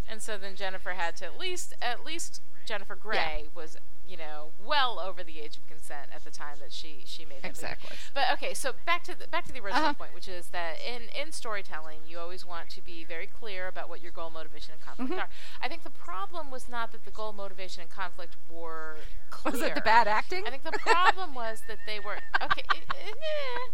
[0.09, 4.51] And so then Jennifer had to at least, at least Jennifer Grey was, you know,
[4.63, 7.51] well over the age of consent at the time that she she made that movie.
[7.51, 9.95] exactly But okay, so back to the back to the original Uh-huh.
[9.95, 13.89] point, which is that in in storytelling, you always want to be very clear about
[13.89, 15.19] what your goal, motivation, and conflict Mhm.
[15.23, 15.29] are.
[15.61, 18.97] I think the problem was not that the goal, motivation, and conflict were
[19.31, 19.53] clear.
[19.53, 22.63] was it the bad acting I think the problem was that they were okay.
[22.75, 23.71] eh, eh, eh.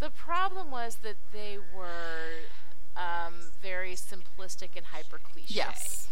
[0.00, 2.30] The problem was that they were
[2.96, 5.54] um, very simplistic and hyper cliche.
[5.54, 6.08] yes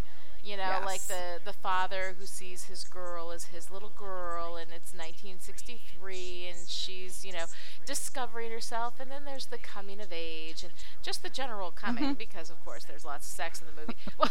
[0.46, 4.70] You know, like the the father who sees his girl as his little girl, and
[4.70, 7.46] it's 1963, and she's you know
[7.84, 12.18] discovering herself, and then there's the coming of age, and just the general coming, Mhm.
[12.18, 13.96] because of course there's lots of sex in the movie.
[14.18, 14.30] Well,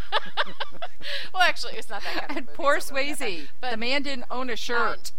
[1.32, 2.56] well actually, it's not that kind of and movie.
[2.56, 3.48] poor so really swayze.
[3.60, 5.12] But the man didn't own a shirt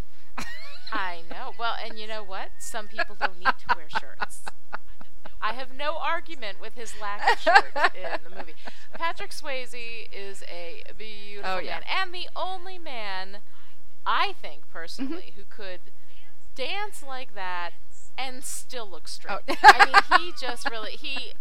[0.92, 1.54] I know.
[1.58, 2.50] Well, and you know what?
[2.60, 4.44] Some people don't need to wear shirts.
[5.50, 8.56] I have no argument with his lack of shirt in the movie.
[8.94, 11.76] Patrick Swayze is a beautiful Oh, yeah.
[11.80, 13.38] man, and the only man
[14.06, 15.40] I think personally Mm-hmm.
[15.40, 15.80] who could
[16.56, 17.72] dance like that
[18.18, 19.40] and still look straight.
[19.48, 19.56] Oh.
[19.64, 19.86] I
[20.20, 21.34] mean, he just really he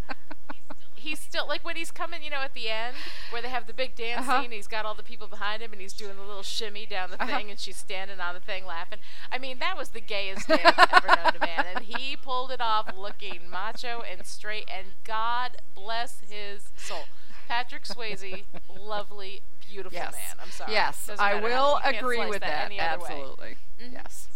[1.04, 2.96] he's still like when he's coming, you know, at the end
[3.30, 4.42] where they have the big dance Uh-huh.
[4.42, 4.50] scene.
[4.50, 7.22] He's got all the people behind him, and he's doing the little shimmy down the
[7.22, 7.36] Uh-huh.
[7.36, 8.98] thing, and she's standing on the thing laughing.
[9.30, 12.60] I mean, that was the gayest dance ever known to man, and he pulled it
[12.60, 14.68] off, looking macho and straight.
[14.68, 17.04] And God bless his soul,
[17.48, 20.12] Patrick Swayze, lovely, beautiful Yes.
[20.12, 20.36] man.
[20.40, 20.72] I'm sorry.
[20.72, 23.00] Yes, I will agree with that, that.
[23.00, 23.08] way.
[23.08, 23.14] Mm-hmm.
[23.14, 23.56] Absolutely.
[23.92, 24.28] Yes.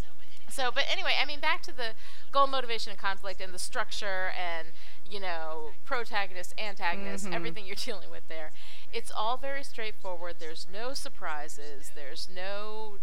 [0.51, 1.91] So, but anyway, I mean, back to the
[2.33, 4.69] goal, motivation, and conflict, and the structure, and
[5.11, 7.35] you know, protagonist, antagonist, Mhm.
[7.35, 8.51] everything you're dealing with there.
[8.93, 10.37] It's all very straightforward.
[10.39, 11.91] There's no surprises.
[11.95, 12.99] There's no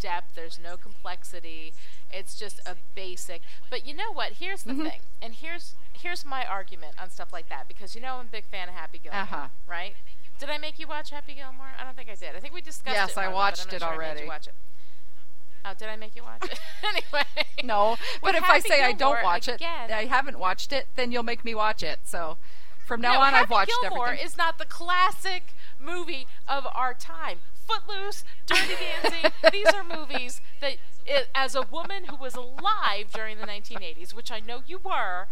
[0.00, 0.34] depth.
[0.34, 1.72] There's no complexity.
[2.10, 3.42] It's just a basic.
[3.70, 4.32] But you know what?
[4.34, 4.90] Here's the Mhm.
[4.90, 8.28] thing, and here's here's my argument on stuff like that because you know I'm a
[8.28, 9.48] big fan of Happy Gilmore, Uh-huh.
[9.66, 9.94] right?
[10.38, 11.70] Did I make you watch Happy Gilmore?
[11.78, 12.34] I don't think I did.
[12.36, 13.16] I think we discussed Yes, it.
[13.16, 14.26] Yes, I watched it sure I made you already.
[14.26, 14.54] watch it.
[15.64, 16.58] Oh, did I make you watch it?
[16.82, 17.24] anyway.
[17.62, 21.10] No, but if I say I don't watch again- it, I haven't watched it, then
[21.12, 22.00] you'll make me watch it.
[22.04, 22.36] So
[22.86, 24.26] from now no, on, Happy I've watched Gilmore everything.
[24.26, 27.38] is not the classic movie of our time.
[27.66, 29.32] Footloose, Dirty Dancing.
[29.52, 30.76] these are movies that,
[31.08, 35.26] i as a woman who was alive during the 1980s, which I know you were.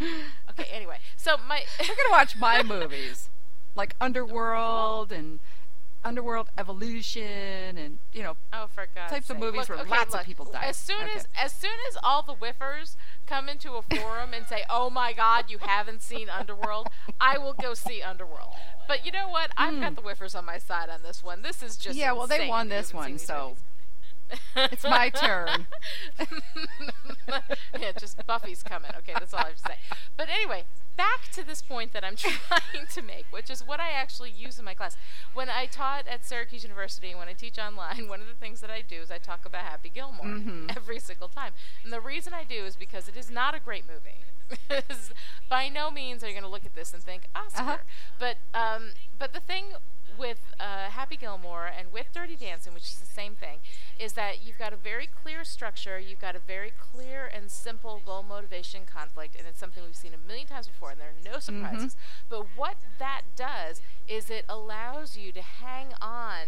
[0.00, 3.28] Okay, anyway, so my I'm gonna watch my movies,
[3.74, 5.40] like Underworld and
[6.04, 10.14] Underworld Evolution, and you know, Oh, for God's Types of movies Look, where okay, lots
[10.14, 10.64] of people die.
[10.64, 11.16] As soon Okay.
[11.16, 15.12] as as soon as all the whiffers come into a forum and say, "Oh my
[15.12, 16.88] God, you haven't seen Underworld,"
[17.20, 18.50] I will go see Underworld.
[18.88, 19.50] But you know what?
[19.56, 21.42] I've got the whiffers on my side on this one.
[21.42, 22.00] This is just Hmm.
[22.00, 23.62] Yeah, well, they won this one, so movies.
[24.56, 25.66] It's my turn.
[27.78, 28.90] yeah, just Buffy's coming.
[28.98, 29.74] Okay, that's all I have to say.
[30.16, 30.64] But anyway,
[30.96, 34.58] back to this point that I'm trying to make, which is what I actually use
[34.58, 34.96] in my class.
[35.34, 38.60] When I taught at Syracuse University and when I teach online, one of the things
[38.60, 40.76] that I do is I talk about Happy Gilmore Mhm.
[40.76, 41.52] every single time.
[41.84, 44.24] And the reason I do is because it is not a great movie.
[45.48, 47.62] By no means are you going to look at this and think Oscar.
[47.62, 47.76] Uh-huh.
[48.18, 49.64] But um, but the thing
[50.18, 53.58] with uh, Happy Gilmore and with Dirty Dancing, which is the same thing,
[53.98, 58.00] is that you've got a very clear structure, you've got a very clear and simple
[58.04, 61.32] goal, motivation, conflict, and it's something we've seen a million times before, and there are
[61.32, 61.96] no surprises.
[62.28, 66.46] But what that does is it allows you to hang on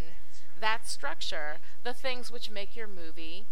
[0.60, 3.46] that structure, the things which make your movie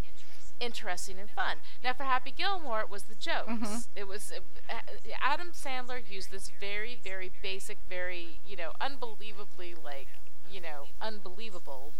[0.62, 1.56] interesting and fun.
[1.82, 3.50] Now, for Happy Gilmore, it was the jokes.
[3.50, 3.86] Mhm.
[3.96, 4.32] It was
[4.70, 4.74] uh,
[5.20, 10.08] Adam Sandler used this very, very basic, very you know, unbelievably like
[10.50, 11.92] you know, unbelievable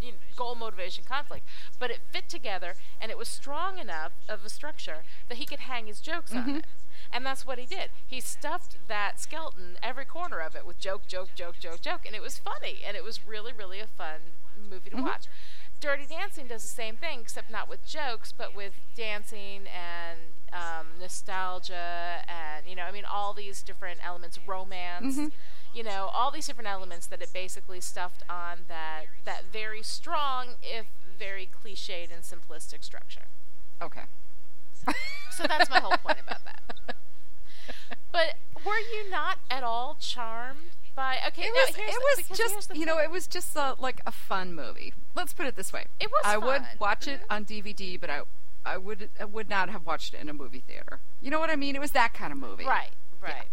[0.00, 1.46] you know, goal, motivation, conflict.
[1.78, 5.60] But it fit together, and it was strong enough of a structure that he could
[5.60, 6.58] hang his jokes on Mhm.
[6.58, 6.64] it.
[7.12, 7.90] And that's what he did.
[8.06, 12.16] He stuffed that skeleton every corner of it with joke, joke, joke, joke, joke, and
[12.16, 14.20] it was funny, and it was really, really a fun
[14.56, 15.02] movie to Mhm.
[15.04, 15.26] watch.
[15.82, 20.20] Dirty Dancing does the same thing, except not with jokes, but with dancing and
[20.52, 25.16] um, nostalgia, and you know, I mean, all these different elements, romance.
[25.16, 25.32] Mhm.
[25.74, 30.54] You know, all these different elements that it basically stuffed on that that very strong,
[30.62, 30.86] if
[31.18, 33.26] very cliched and simplistic structure.
[33.82, 34.02] Okay.
[35.32, 36.62] So that's my whole point about that.
[38.12, 41.18] But were you not at all charmed by?
[41.28, 41.76] Okay, It now was.
[41.76, 42.74] here's It was just.
[42.76, 43.04] You know, thing.
[43.04, 44.92] it was just uh like a fun movie.
[45.14, 45.86] Let's put it this way.
[46.00, 47.34] It was I would watch it Mhm.
[47.34, 48.22] on DVD, but I,
[48.64, 51.00] I would, I would not have watched it in a movie theater.
[51.20, 51.74] You know what I mean?
[51.76, 52.64] It was that kind of movie.
[52.64, 53.48] Right, right,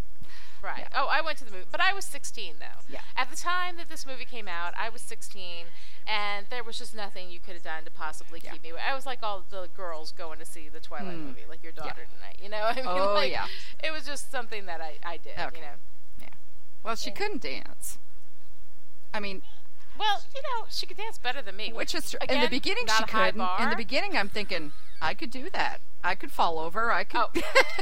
[0.63, 0.79] right.
[0.79, 0.87] Yeah.
[1.01, 2.81] Oh, I went to the movie, but I was 16 though.
[2.87, 2.99] Yeah.
[3.17, 5.65] At the time that this movie came out, I was 16,
[6.05, 8.51] and there was just nothing you could have done to possibly Yeah.
[8.51, 8.71] keep me.
[8.77, 11.25] I was like all the girls going to see the Twilight Hmm.
[11.27, 11.83] movie, like your Yeah.
[11.83, 12.37] daughter tonight.
[12.41, 13.47] You know, I mean, Oh, like, yeah.
[13.83, 15.37] It was just something that I, I did.
[15.39, 15.57] Okay.
[15.57, 15.73] You know.
[16.83, 17.97] Well, she couldn't dance.
[19.13, 19.41] I mean,
[19.97, 21.73] Well, you know, she could dance better than me.
[21.73, 23.41] which is tr- in the beginning she couldn't.
[23.59, 25.81] In the beginning, I'm thinking I could do that.
[26.03, 26.91] I could fall over.
[26.91, 27.21] I could.
[27.35, 27.41] Oh.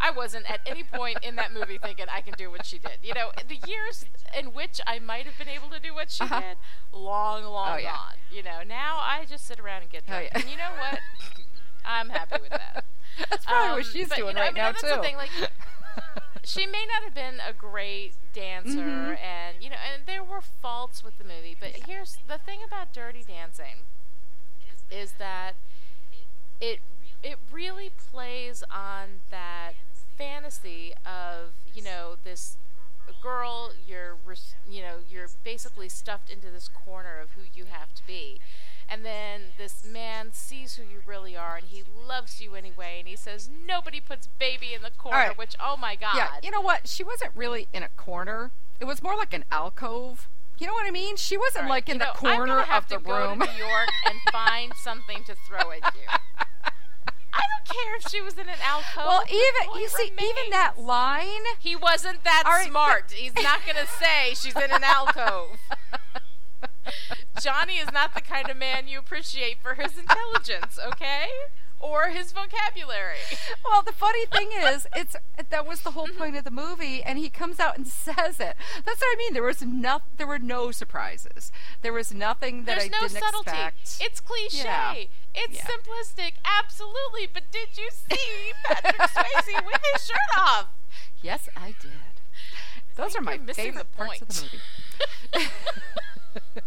[0.00, 2.98] I wasn't at any point in that movie thinking I can do what she did.
[3.02, 4.04] You know, the years
[4.36, 6.40] in which I might have been able to do what she Uh-huh.
[6.40, 6.56] did,
[6.92, 7.92] long, long Oh, yeah.
[7.92, 8.14] gone.
[8.30, 10.28] You know, now I just sit around and get Oh, drunk.
[10.32, 10.40] yeah.
[10.40, 10.98] And you know what?
[11.84, 12.84] I'm happy with that.
[13.30, 14.88] That's probably Um, what she's but, you doing know, I right mean, now that's too.
[14.88, 15.30] the thing, like,
[16.44, 19.18] she may not have been a great dancer Mhm.
[19.22, 22.92] and you know and there were faults with the movie but here's the thing about
[22.92, 23.86] dirty dancing
[24.90, 25.54] is that
[26.60, 26.80] it
[27.22, 29.72] it really plays on that
[30.18, 32.56] fantasy of you know this
[33.20, 37.92] girl you're res- you know you're basically stuffed into this corner of who you have
[37.94, 38.40] to be
[38.88, 43.08] and then this man sees who you really are and he loves you anyway and
[43.08, 45.38] he says nobody puts baby in the corner right.
[45.38, 46.86] which oh my god Yeah, you know what?
[46.88, 48.50] She wasn't really in a corner.
[48.80, 50.28] It was more like an alcove.
[50.58, 51.16] You know what I mean?
[51.16, 53.38] She wasn't right, like in you the know, I'm corner have of the to room.
[53.40, 56.06] Go to New York and find something to throw at you.
[57.34, 59.06] I don't care if she was in an alcove.
[59.06, 61.42] Well, even you see, even that line.
[61.58, 63.12] He wasn't that right, smart.
[63.12, 65.58] He's not going to say she's in an alcove.
[67.40, 71.26] Johnny is not the kind of man you appreciate for his intelligence, okay?
[71.80, 73.16] Or his vocabulary.
[73.64, 75.16] Well, the funny thing is, it's
[75.50, 76.18] that was the whole Mm-hmm.
[76.18, 78.54] point of the movie, and he comes out and says it.
[78.84, 79.32] That's what I mean.
[79.32, 81.50] There was no, there were no surprises.
[81.82, 83.50] There was nothing that There's I no didn't subtlety.
[83.50, 83.98] expect.
[84.00, 84.62] It's cliche.
[84.64, 84.94] Yeah.
[85.34, 85.64] It's Yeah.
[85.66, 86.32] simplistic.
[86.44, 87.26] Absolutely.
[87.32, 90.66] But did you see Patrick Swayze with his shirt off?
[91.20, 91.90] yes, I did.
[92.94, 94.42] Those think are my favorite parts of the
[95.34, 95.48] movie.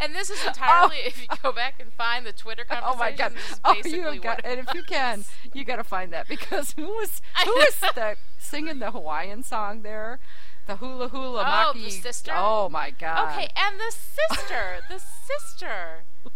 [0.00, 0.48] And this is oh.
[0.48, 3.32] entirely, if you go back and find the Twitter conversation, Oh my god!
[3.34, 6.28] this is Oh, basically you got, and if you can, you got to find that
[6.28, 10.18] because who was who was the singing the Hawaiian song there?
[10.66, 12.02] The hula hula Oh, the maki.
[12.02, 12.32] sister?
[12.34, 13.32] Oh my god!
[13.32, 16.04] Okay, and the sister, the sister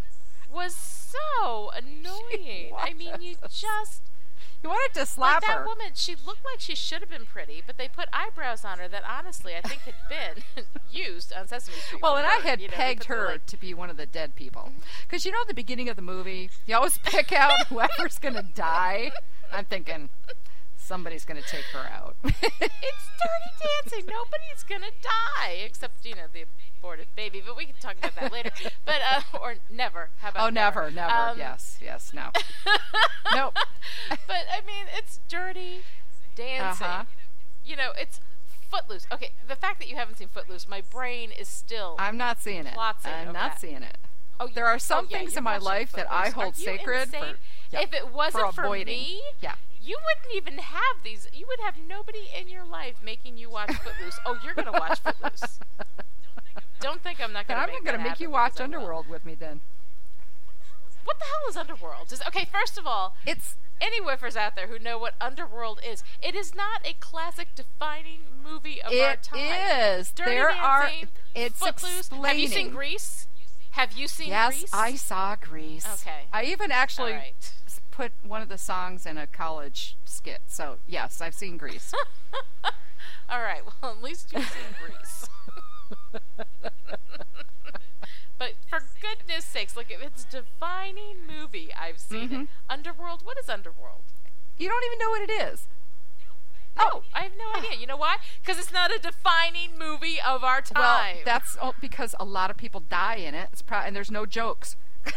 [0.53, 2.73] was so annoying.
[2.79, 4.03] I mean, you just
[4.63, 5.67] you wanted to like that her.
[5.67, 5.89] woman.
[5.95, 9.03] She looked like she should have been pretty, but they put eyebrows on her that
[9.09, 12.03] honestly I think had been used on Sesame Street.
[12.03, 14.35] Well, and I had you know, pegged her like- to be one of the dead
[14.35, 14.63] people.
[14.63, 14.79] Mm-hmm.
[15.07, 18.35] Because you know, at the beginning of the movie, you always pick out whoever's going
[18.35, 19.11] to die.
[19.53, 20.09] I'm thinking
[20.83, 22.17] somebody's going to take her out.
[22.25, 24.07] it's dirty dancing.
[24.07, 26.45] Nobody's gonna die except you know the
[26.79, 27.43] aborted baby.
[27.45, 28.51] But we can talk about that later.
[28.85, 30.11] But uh, or never.
[30.19, 31.13] How about oh, never, never.
[31.13, 32.31] Um, yes, yes, no.
[33.35, 33.57] nope.
[34.09, 35.83] but I mean, it's dirty
[36.35, 36.87] dancing.
[36.87, 37.05] Uh-huh.
[37.65, 38.21] You know, it's
[38.71, 39.07] Footloose.
[39.13, 41.95] Okay, the fact that you haven't seen Footloose, my brain is still.
[41.99, 42.75] I'm not seeing it.
[42.77, 43.99] I'm not seeing it.
[44.41, 47.37] oh, There are some oh, yeah, things in my life that I hold sacred for-
[47.71, 48.99] yeah, if it wasn't for, avoiding.
[48.99, 49.55] me, Yeah.
[49.83, 51.29] You wouldn't even have these.
[51.33, 54.19] You would have nobody in your life making you watch Footloose.
[54.27, 55.59] oh, you're gonna watch Footloose.
[56.81, 57.61] Don't think I'm not gonna.
[57.61, 58.75] I'm make going to that make you watch because I will.
[58.75, 59.61] Underworld with me then.
[61.05, 62.13] What the hell is Underworld?
[62.13, 66.05] Is, okay, first of all, It's any whiffers out there who know what Underworld is,
[66.23, 69.41] it is not a classic defining movie of our time.
[69.41, 70.13] is.
[70.13, 70.91] Dirty There are-
[71.35, 72.09] it's Footloose.
[72.09, 72.71] Have you seen explaining.
[72.73, 73.27] Grease?
[73.73, 74.71] Have you seen yes, Grease?
[74.73, 75.87] I saw Grease.
[76.01, 76.27] Okay.
[76.33, 77.53] I even actually All right.
[77.93, 80.41] Put one of the songs in a college skit.
[80.49, 81.93] So yes, I've seen Grease.
[83.31, 83.61] All right.
[83.83, 85.29] Well, at least you've seen Grease.
[88.39, 92.39] but for goodness sakes, look, if it's a defining movie, I've seen it.
[92.41, 92.49] Mhm.
[92.69, 93.21] Underworld.
[93.25, 94.03] What is Underworld?
[94.59, 95.67] you don't even know what it is.
[96.77, 97.03] No, Oh.
[97.13, 97.79] I have no idea.
[97.81, 98.17] You know why?
[98.41, 101.17] Because it's not a defining movie of our time.
[101.17, 103.49] Well, that's because a lot of people die in it.
[103.53, 104.77] It's pro- and there's no jokes.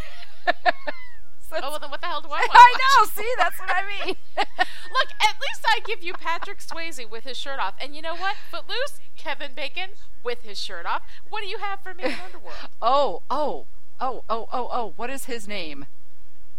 [1.49, 2.51] So Oh, well, then what the hell do I want?
[2.53, 3.05] I know.
[3.07, 4.15] See, that's what I mean.
[4.37, 7.75] Look, at least I give you Patrick Swayze with his shirt off.
[7.79, 8.35] And you know what?
[8.49, 9.89] Footloose, Kevin Bacon
[10.23, 11.03] with his shirt off.
[11.29, 12.55] What do you have for me in Underworld?
[12.81, 13.65] oh, oh,
[13.99, 14.93] oh, oh, oh, oh.
[14.95, 15.85] What is his name?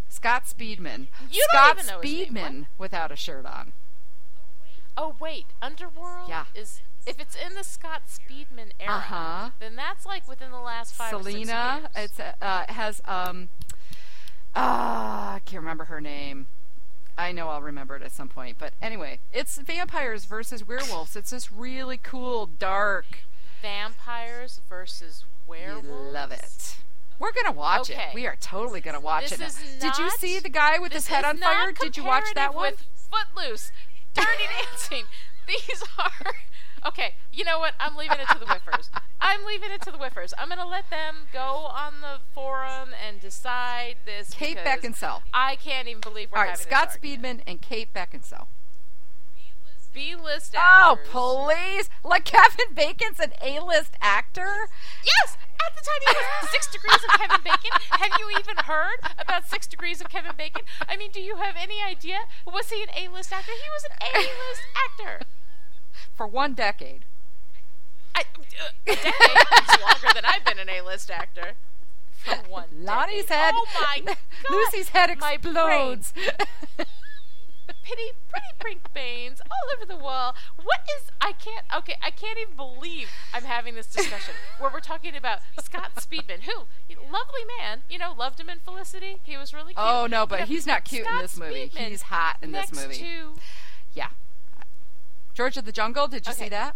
[0.09, 1.09] Scott Speedman.
[1.31, 2.35] You don't Scott even know his name.
[2.35, 3.73] Speedman without a shirt on.
[4.97, 5.47] Oh, wait.
[5.61, 6.45] Underworld Yeah.
[6.55, 6.81] is.
[7.07, 9.51] If it's in the Scott Speedman era, Uh-huh.
[9.61, 11.89] then that's like within the last five Selena.
[11.95, 13.49] It's uh, has um.
[14.57, 16.47] Ah, I can't remember her name.
[17.19, 18.57] I know I'll remember it at some point.
[18.59, 21.15] But anyway, it's vampires versus werewolves.
[21.17, 23.05] It's this really cool, dark.
[23.63, 25.87] Vampires versus werewolves.
[25.87, 26.77] You love it.
[27.19, 28.09] We're gonna watch Okay.
[28.11, 28.15] it.
[28.15, 29.45] We are totally gonna watch This it.
[29.47, 31.73] is Did you see the guy with his head on fire?
[31.73, 32.73] Did you watch that one?
[32.73, 33.73] With Footloose,
[34.15, 34.29] Dirty
[34.71, 35.05] Dancing.
[35.47, 36.11] These are
[36.87, 37.15] okay.
[37.33, 37.75] You know what?
[37.81, 38.91] I'm leaving it to the whiffers.
[39.21, 40.33] I'm leaving it to the whiffers.
[40.39, 44.31] I'm gonna let them go on the forum and decide this.
[44.31, 45.23] Kate Beckinsale.
[45.33, 46.91] I can't even believe we're All right, Scott.
[46.91, 48.47] Speedman and Kate Beckinsale.
[49.93, 50.61] B-list Oh,
[50.99, 51.09] actors.
[51.15, 51.89] Oh, please!
[52.05, 54.69] Like Kevin Bacon's an A-list actor.
[55.03, 57.71] Yes, at the time he was Six Degrees of Kevin Bacon.
[57.91, 60.63] Have you even heard about Six Degrees of Kevin Bacon?
[60.87, 62.19] I mean, do you have any idea?
[62.47, 63.53] Was he an A-list actor?
[63.53, 65.27] He was an A-list actor.
[66.17, 67.05] For one decade.
[68.15, 71.53] I, uh, a decade is longer than I've been an A-list actor.
[72.25, 73.37] For one Lonnie's decade.
[73.39, 73.55] head.
[73.57, 74.17] Oh my God.
[74.51, 76.13] Lucy's head explodes.
[77.85, 80.35] Pretty, pretty pink veins all over the wall.
[80.57, 81.11] What is?
[81.21, 81.65] I can't.
[81.77, 86.43] Okay, I can't even believe I'm having this discussion where we're talking about Scott Speedman,
[86.43, 86.53] who
[86.91, 87.83] lovely man.
[87.89, 89.19] You know, loved him in Felicity.
[89.23, 89.79] He was really cute.
[89.79, 91.71] oh no, You but know, he's not cute in this movie.
[91.75, 92.97] Speedman He's hot in this movie.
[92.97, 93.35] To
[93.95, 94.09] Yeah.
[95.37, 96.09] George of the Jungle.
[96.09, 96.45] Did you Okay.
[96.45, 96.75] see that?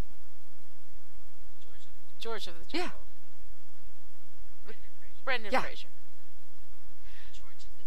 [2.19, 2.83] George of the Yeah.
[2.83, 3.01] Jungle.
[4.67, 4.77] With
[5.25, 5.63] Brendan Yeah.
[5.63, 5.89] Fraser.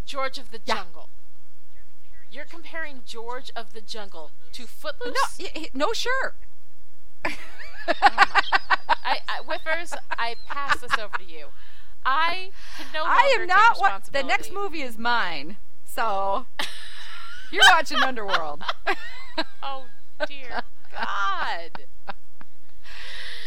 [0.07, 0.75] George of the Yeah.
[0.75, 1.09] Jungle.
[2.31, 5.39] You're comparing George of the Jungle to Footloose?
[5.39, 6.35] No, no shirt.
[7.25, 11.51] I, I, Whiffers, I pass this over to you.
[12.03, 15.57] I can no longer I am take not what the next movie is mine.
[15.85, 16.47] So
[17.51, 18.63] you're watching Underworld.
[19.63, 19.85] Oh
[20.27, 20.61] dear
[20.91, 21.85] God.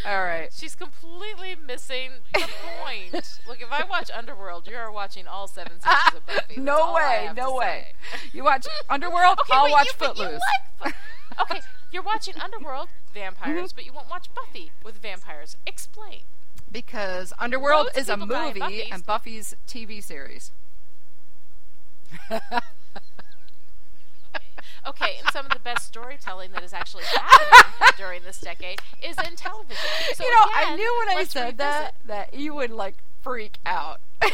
[0.06, 0.48] All right.
[0.52, 2.46] She's completely missing the
[2.80, 3.40] point.
[3.48, 6.38] Look, if I watch Underworld, you are watching all seven seasons of Buffy.
[6.48, 7.86] That's no way, no way.
[8.12, 8.18] say.
[8.32, 10.40] You watch Underworld, Okay, I'll wait, watch you, but you Footloose.
[10.84, 10.94] like
[11.40, 11.60] okay,
[11.92, 13.74] you're watching Underworld vampires, Mm-hmm.
[13.74, 15.56] but you won't watch Buffy with vampires.
[15.66, 16.20] Explain.
[16.70, 18.88] because Underworld Loads is a people die in movie Buffy's.
[18.92, 20.52] and Buffy's TV series.
[24.86, 29.16] Okay, and some of the best storytelling that is actually happening during this decade is
[29.18, 29.76] in television.
[30.14, 33.58] So you know, I knew when I said revisit- that that you would like freak
[33.66, 34.00] out.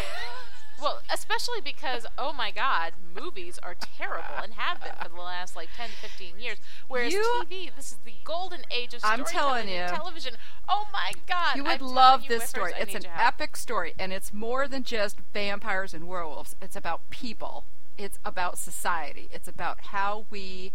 [0.80, 5.55] Well, especially because, oh my God, movies are terrible and have been for the last
[5.55, 6.59] like 10 to 15 years.
[6.89, 9.97] Whereas You- TV, this is the golden age of I'm storytelling telling in you.
[9.97, 10.35] television.
[10.68, 11.55] Oh my God.
[11.55, 12.72] You I'm would love you, this Whiffers, story.
[12.76, 16.57] I It's an epic story, and it's more than just vampires and werewolves.
[16.61, 17.62] It's about people.
[18.03, 19.28] It's about society.
[19.32, 20.72] It's about how we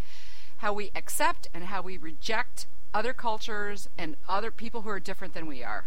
[0.57, 5.33] how we accept and how we reject other cultures and other people who are different
[5.33, 5.85] than we are.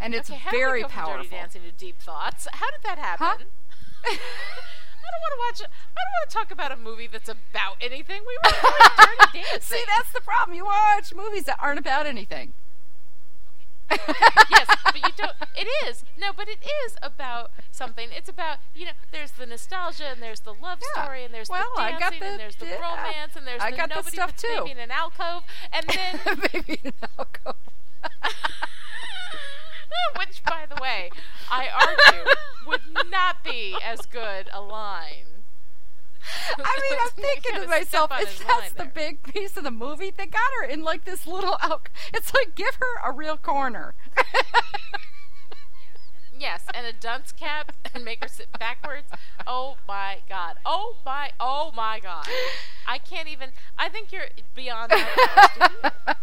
[0.00, 1.24] And it's okay, how very did we go from powerful.
[1.24, 2.48] Dirty Dancing to Deep Thoughts.
[2.52, 3.46] How did that happen?
[4.06, 5.70] I don't want to watch.
[5.70, 8.22] I don't want to talk about a movie that's about anything.
[8.26, 9.76] We were doing Dirty Dancing.
[9.76, 10.56] See, that's the problem.
[10.56, 12.54] You watch movies that aren't about anything.
[13.90, 15.32] Yes, but you don't.
[15.56, 18.08] It is no, but it is about something.
[18.12, 18.92] It's about you know.
[19.12, 21.02] There's the nostalgia and there's the love Yeah.
[21.04, 23.70] story and there's Well, the dancing the- and there's the yeah, romance and there's I
[23.72, 24.48] the got nobody stuff too.
[24.58, 25.86] baby in an alcove and
[26.24, 27.56] then Maybe an alcohol.
[30.18, 31.10] which by the way
[31.50, 32.24] I argue
[32.66, 35.39] would not be as good a line.
[36.58, 38.92] I mean, I'm thinking to myself, step on if his that's the there.
[38.94, 41.56] big piece of the movie, they got her in like this little.
[41.60, 41.82] Al-
[42.14, 43.94] it's like give her a real corner.
[46.38, 49.08] Yes, and a dunce cap and make her sit backwards.
[49.46, 50.56] Oh my god.
[50.64, 52.26] Oh my oh my god.
[52.86, 56.16] I can't even I think you're beyond that.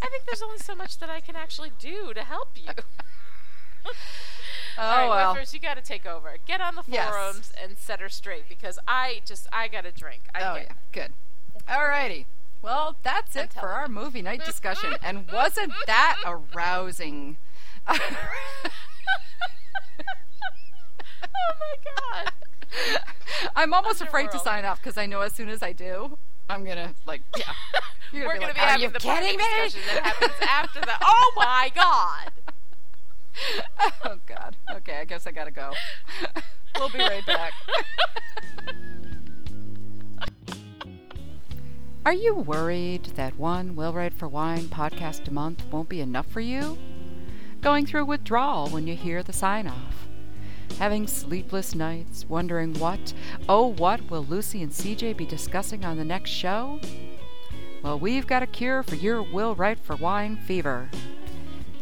[0.00, 2.70] I think there's only so much that I can actually do to help you.
[4.80, 5.34] Oh All right, well.
[5.34, 6.36] Whiffers, you got to take over.
[6.46, 7.08] Get on the Yes.
[7.08, 10.22] forums and set her straight because I just I got a drink.
[10.32, 11.12] I Oh get yeah, good.
[11.68, 12.26] All righty.
[12.62, 17.38] Well, that's it for our movie night discussion, and wasn't that arousing?
[21.24, 21.74] Oh my
[22.22, 22.32] god.
[23.56, 26.18] I'm almost afraid to sign off because I know as soon as I do,
[26.48, 27.44] I'm gonna like yeah.
[28.12, 29.44] You're We're be going to like, be having the kidding me?
[29.64, 32.27] discussion that happens after the Oh my god.
[34.04, 34.56] oh God.
[34.76, 35.72] Okay, I guess I gotta go.
[36.78, 37.52] we'll be right back.
[42.06, 46.26] Are you worried that one Will Write for Wine podcast a month won't be enough
[46.26, 46.78] for you?
[47.60, 50.08] Going through withdrawal when you hear the sign off?
[50.78, 53.12] Having sleepless nights, wondering what,
[53.48, 56.80] oh, what will Lucy and CJ be discussing on the next show?
[57.82, 60.88] Well, we've got a cure for your Will Write for Wine fever.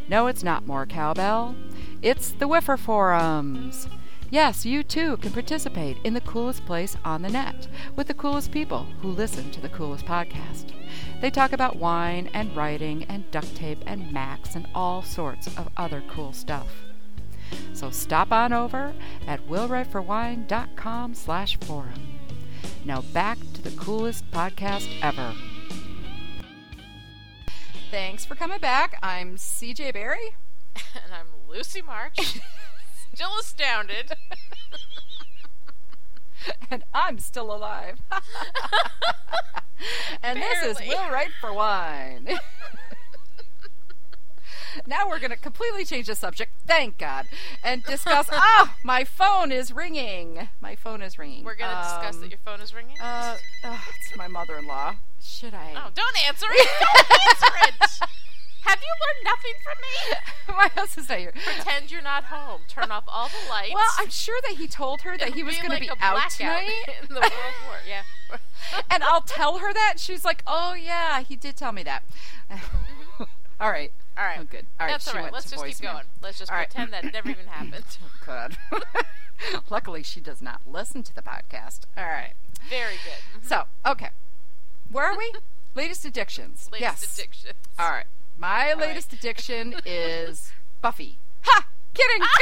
[0.08, 1.54] No, it's not more cowbell.
[2.02, 3.88] It's the Whiffer Forums.
[4.28, 8.50] Yes, you too can participate in the coolest place on the net with the coolest
[8.50, 10.72] people who listen to the coolest podcast.
[11.20, 15.68] They talk about wine and writing and duct tape and Macs and all sorts of
[15.76, 16.68] other cool stuff.
[17.72, 18.92] So stop on over
[19.26, 22.18] at willwriteforwine.com slash forum.
[22.84, 25.34] Now back to the coolest podcast ever.
[27.90, 28.98] Thanks for coming back.
[29.02, 30.34] I'm CJ Barry.
[30.94, 32.18] and I'm Lucy March.
[33.14, 34.12] Still astounded.
[36.70, 37.98] and I'm still alive.
[40.22, 40.94] and this is Barely.
[40.94, 42.28] Will Write for Wine.
[44.86, 47.26] now we're going to completely change the subject, thank God,
[47.64, 48.28] and discuss.
[48.30, 50.48] oh, my phone is ringing.
[50.60, 51.42] My phone is ringing.
[51.44, 53.00] We're going to discuss Um, that your phone is ringing.
[53.00, 54.96] Uh, oh, it's my mother-in-law.
[55.22, 55.72] Should I?
[55.74, 56.68] oh, don't answer it.
[56.80, 57.46] Don't answer
[58.02, 58.08] it.
[58.66, 60.56] Have you learned nothing from me?
[60.56, 61.32] my husband's not here.
[61.32, 62.62] Pretend you're not home.
[62.68, 63.74] Turn off all the lights.
[63.74, 66.00] Well, I'm sure that he told her that It'll he was going like to be
[66.00, 66.70] a out tonight.
[67.02, 67.32] in the World
[67.66, 67.76] War.
[67.86, 68.02] Yeah.
[68.90, 69.94] and I'll tell her that.
[69.98, 72.02] She's like, "Oh yeah, he did tell me that."
[73.60, 73.92] all right.
[74.18, 74.38] All right.
[74.40, 74.66] Oh, good.
[74.80, 74.92] All right.
[74.92, 75.32] That's all right.
[75.32, 75.92] Let's just keep voicemail.
[75.92, 76.04] going.
[76.22, 76.68] Let's just All right.
[76.70, 77.84] pretend that never even happened.
[78.24, 78.56] God.
[79.70, 81.80] Luckily, she does not listen to the podcast.
[81.96, 82.32] All right.
[82.70, 83.42] Very good.
[83.42, 83.46] Mhm.
[83.48, 84.08] So, okay.
[84.90, 85.32] Where are we?
[85.74, 86.68] latest addictions.
[86.72, 87.18] Latest yes.
[87.18, 87.52] addictions.
[87.78, 88.06] All right.
[88.38, 88.78] My right.
[88.78, 90.50] latest addiction is
[90.82, 91.18] Buffy.
[91.42, 91.66] Ha!
[91.94, 92.22] Kidding.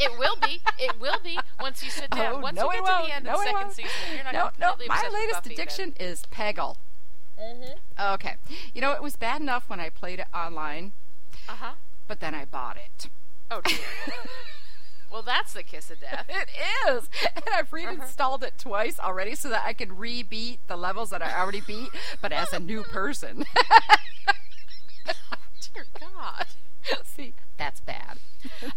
[0.00, 0.60] It will be.
[0.78, 2.34] It will be once you sit down.
[2.36, 3.72] Oh, once no, you get to the end No, of the second won't.
[3.72, 4.68] season, you're not no, no.
[4.70, 6.76] completely My obsessed with latest Buffy, then- addiction is Peggle.
[7.40, 7.74] Mhm.
[8.14, 8.36] Okay.
[8.72, 10.92] You know, it was bad enough when I played it online,
[11.48, 11.72] Uh huh.
[12.06, 13.08] but then I bought it.
[13.50, 13.78] Oh dear.
[15.10, 16.26] Well, that's the kiss of death.
[16.28, 16.48] It
[16.88, 21.22] is, and I've reinstalled it twice already so that I can re-beat the levels that
[21.22, 21.88] I already beat,
[22.20, 23.44] but as a new person.
[25.74, 26.46] Dear God.
[27.04, 28.18] See, that's bad.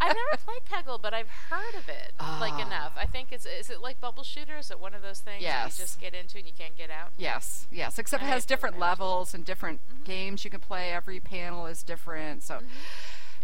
[0.01, 2.65] I've never played Peggle, but I've heard of it like Ah.
[2.65, 2.91] enough.
[2.97, 4.57] I think it's is it like Bubble Shooter?
[4.57, 5.77] Is it one of those things Yes.
[5.77, 7.11] that you just get into and you can't get out?
[7.17, 7.99] Yes, yes.
[7.99, 10.91] Except it has different levels and different games you can play.
[10.91, 12.43] Every panel is different.
[12.43, 12.59] So,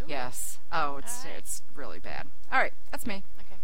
[0.01, 0.05] Ooh.
[0.07, 0.57] yes.
[0.71, 1.33] Oh, it's right.
[1.37, 2.27] it's really bad.
[2.51, 3.23] All right, that's me.
[3.39, 3.55] Okay.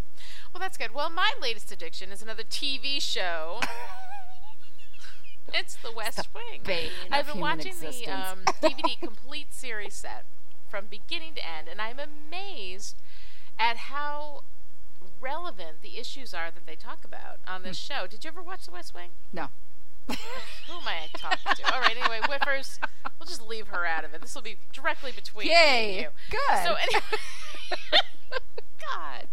[0.53, 0.93] Well, that's good.
[0.93, 3.59] Well, my latest addiction is another TV show.
[5.53, 6.61] it's The West Wing.
[6.65, 8.05] bane I've of been watching existence.
[8.05, 10.25] the um, DVD complete series set
[10.69, 12.95] from beginning to end, and I'm amazed
[13.59, 14.43] at how
[15.21, 17.93] relevant the issues are that they talk about on this Hmm.
[17.93, 18.07] show.
[18.07, 19.09] Did you ever watch The West Wing?
[19.31, 19.49] No.
[20.67, 21.73] Who am I talking to?
[21.73, 22.79] All right, anyway, Whiffers,
[23.19, 24.21] we'll just leave her out of it.
[24.21, 25.99] This will be directly between me and Yay!
[26.01, 26.07] you.
[26.29, 26.63] Good.
[26.63, 27.01] So anyway,
[28.81, 29.27] God,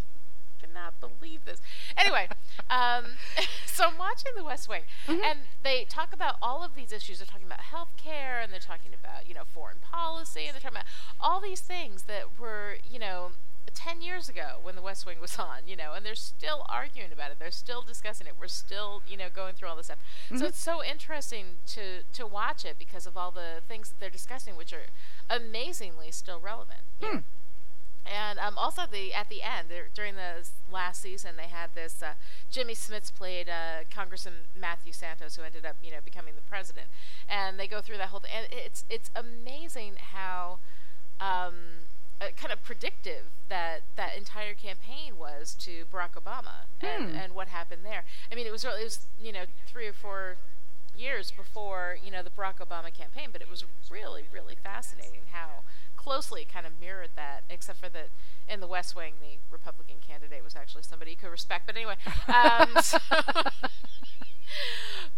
[0.60, 1.60] cannot believe this.
[1.96, 2.28] Anyway,
[2.70, 3.04] um,
[3.66, 5.24] so I'm watching The West Wing, Mm-hmm.
[5.24, 7.18] and they talk about all of these issues.
[7.18, 10.76] They're talking about healthcare, and they're talking about you know foreign policy, and they're talking
[10.76, 10.86] about
[11.20, 13.30] all these things that were you know.
[13.72, 17.12] 10 years ago when the West Wing was on, you know, and they're still arguing
[17.12, 17.38] about it.
[17.38, 18.34] They're still discussing it.
[18.38, 19.98] We're still, you know, going through all this stuff.
[20.36, 24.10] So it's so interesting to to watch it because of all the things that they're
[24.10, 24.86] discussing which are
[25.28, 26.80] amazingly still relevant.
[27.02, 27.22] know.
[28.06, 32.02] And um, also the at the end during the last season, they had this.
[32.02, 32.14] Uh,
[32.50, 36.86] Jimmy Smits played uh, Congressman Matthew Santos, who ended up you know becoming the president.
[37.28, 40.58] And they go through that whole thing, and it's it's amazing how
[41.20, 41.84] um,
[42.20, 47.16] uh, kind of predictive that that entire campaign was to Barack Obama and, Hmm.
[47.16, 48.04] and what happened there.
[48.30, 50.36] I mean, it was really, it was you know three or four
[50.96, 55.62] years before you know the Barack Obama campaign, but it was really really fascinating how
[55.96, 58.08] closely it kind of mirrored that, except for that
[58.48, 61.66] in the West Wing, the Republican candidate was actually somebody you could respect.
[61.66, 61.96] But anyway,
[62.26, 62.98] um, so-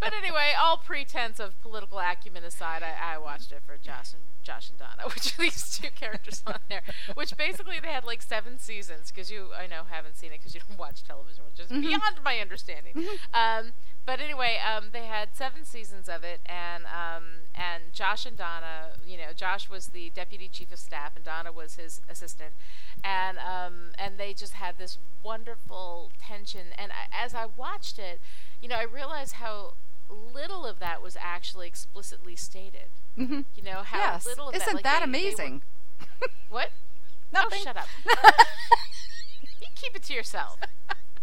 [0.01, 4.23] but anyway, all pretense of political acumen aside, I, I watched it for Josh and
[4.43, 6.83] Josh and Donna, which are these two characters on there,
[7.15, 10.55] which basically they had like seven seasons because you I know haven't seen it because
[10.55, 12.95] you don't watch television, which is beyond my understanding.
[13.33, 13.73] Um,
[14.05, 17.25] but anyway, um, they had seven seasons of it, and um,
[17.55, 21.53] and Josh and Donna, you know, Josh was the deputy chief of staff, and Donna
[21.53, 22.53] was his assistant,
[23.05, 26.69] and um, and they just had this wonderful tension.
[26.77, 28.21] And I, as I watched it,
[28.61, 29.75] you know, I realized how
[30.13, 32.91] little of that was actually explicitly stated.
[33.19, 33.45] Mhm.
[33.57, 34.27] You know how Yes.
[34.27, 34.75] little of Isn't that.
[34.75, 35.63] like, that they- they were- amazing?
[36.49, 36.71] what?
[37.33, 37.61] Nothing.
[37.61, 37.89] Oh, shut up.
[39.61, 40.59] you keep it to yourself.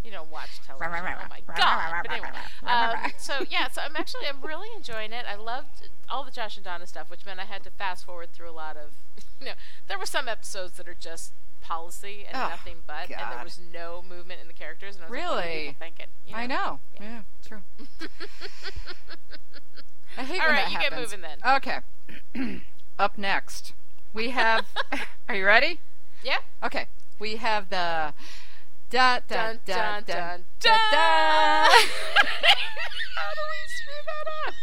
[0.03, 0.93] You don't watch television.
[1.21, 2.03] oh my god.
[2.03, 2.29] But anyway,
[2.63, 5.25] um, so yeah, so I'm actually I'm really enjoying it.
[5.27, 8.31] I loved all the Josh and Donna stuff, which meant I had to fast forward
[8.33, 8.91] through a lot of.
[9.39, 9.53] You know,
[9.87, 11.31] there were some episodes that are just
[11.61, 14.95] policy and Oh, nothing but, and there was no movement in the characters.
[14.95, 15.59] And I was like, what are Really?
[15.67, 16.05] people thinking?
[16.27, 16.79] You I know.
[16.95, 17.01] Yeah.
[17.03, 17.61] Yeah, true.
[20.17, 21.11] I hate All when right, that you get happens.
[21.13, 21.37] moving then.
[21.55, 22.61] Okay.
[22.99, 23.73] Up next,
[24.13, 24.65] we have.
[25.29, 25.79] are you ready?
[26.23, 26.39] Yeah.
[26.63, 26.87] Okay.
[27.19, 28.13] We have the.
[28.89, 30.79] Da, da, Dun da, dun da, dun da, dun.
[30.91, 31.69] da.
[31.69, 34.53] How do we screw that up?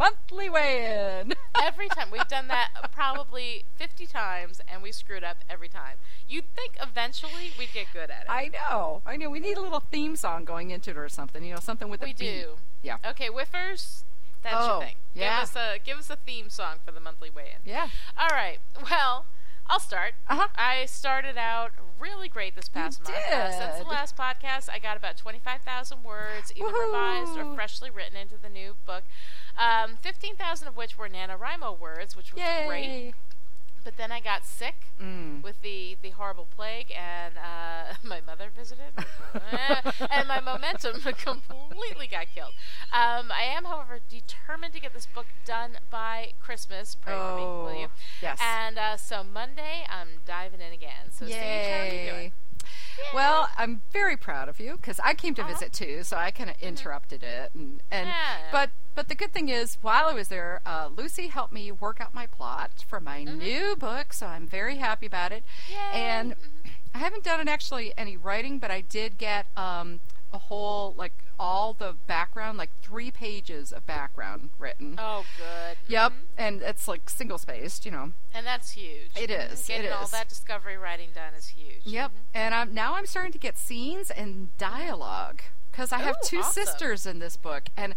[0.00, 1.34] Monthly weigh-in.
[1.62, 5.96] Every time we've done that probably 50 times, and we screwed up every time.
[6.28, 8.26] You'd think eventually we'd get good at it.
[8.30, 9.02] I know.
[9.04, 9.28] I know.
[9.28, 11.44] We need a little theme song going into it or something.
[11.44, 12.40] You know, something with we a beat.
[12.42, 12.48] do.
[12.82, 12.96] Yeah.
[13.06, 14.04] Okay, whiffers.
[14.42, 14.94] That's Oh, your thing.
[15.14, 15.36] yeah.
[15.40, 17.58] Give us a give us a theme song for the monthly weigh-in.
[17.70, 17.88] Yeah.
[18.16, 18.58] All right.
[18.90, 19.26] Well,
[19.70, 20.14] I'll start.
[20.28, 20.48] Uh-huh.
[20.56, 23.16] I started out really great this past month.
[23.32, 28.16] Uh, since the last podcast, I got about 25,000 words, either revised or freshly written
[28.16, 29.04] into the new book.
[29.56, 33.14] Um, 15,000 of which were NaNoWriMo words, which was great.
[33.80, 33.84] Yay.
[33.84, 35.42] But then I got sick Mm.
[35.42, 38.92] with the, the horrible plague, and uh, my mother visited,
[40.10, 42.52] and my momentum completely got killed.
[42.92, 46.94] Um, I am, however, determined to get this book done by Christmas.
[47.00, 47.86] Pray for me, will you?
[47.86, 48.38] Oh, yes.
[48.42, 51.10] And uh, so Monday, I'm diving in again.
[51.10, 51.28] So are
[51.86, 52.32] you doing?
[52.98, 53.04] Yay.
[53.14, 55.52] Well, I'm very proud of you because I came to Uh-huh.
[55.52, 57.50] visit too, so I kind of interrupted it.
[57.54, 58.36] And, and Yeah.
[58.52, 62.00] but but the good thing is, while I was there, uh, Lucy helped me work
[62.00, 65.44] out my plot for my new book, so I'm very happy about it.
[65.68, 65.96] Mm-hmm.
[65.96, 66.02] Yay.
[66.02, 66.34] And
[66.94, 70.00] I haven't done actually any writing, but I did get um,
[70.32, 74.96] a whole like all the background, like three pages of background written.
[74.98, 75.78] Oh, good.
[75.88, 76.16] Yep, Mhm.
[76.36, 78.12] and it's like single spaced, you know.
[78.34, 79.10] And that's huge.
[79.16, 79.52] It Mhm.
[79.52, 80.10] is, it Getting all is.
[80.10, 81.80] that discovery writing done is huge.
[81.84, 82.10] Yep.
[82.12, 82.14] Mhm.
[82.34, 86.38] And I'm now I'm starting to get scenes and dialogue because I have Ooh, two
[86.40, 86.64] awesome.
[86.64, 87.94] sisters in this book, and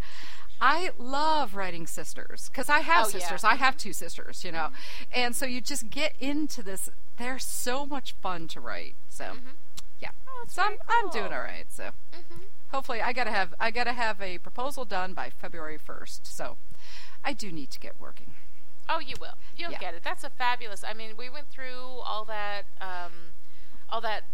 [0.60, 3.18] I love writing sisters because I have Oh, yeah.
[3.18, 3.44] sisters.
[3.44, 4.70] I have two sisters, you know,
[5.12, 6.88] and so you just get into this.
[7.18, 8.94] They're so much fun to write.
[9.08, 9.36] So,
[10.04, 10.10] yeah.
[10.48, 11.66] so I'm, very I'm doing all right.
[11.68, 11.90] So,
[12.72, 16.26] hopefully, I gotta have I gotta have a proposal done by February first.
[16.26, 16.56] So,
[17.24, 18.34] I do need to get working.
[18.88, 19.34] Oh, you will.
[19.56, 19.78] You'll Yeah.
[19.78, 20.02] get it.
[20.04, 20.84] That's a fabulous.
[20.84, 23.12] I mean, we went through all that, um,
[23.88, 24.24] all that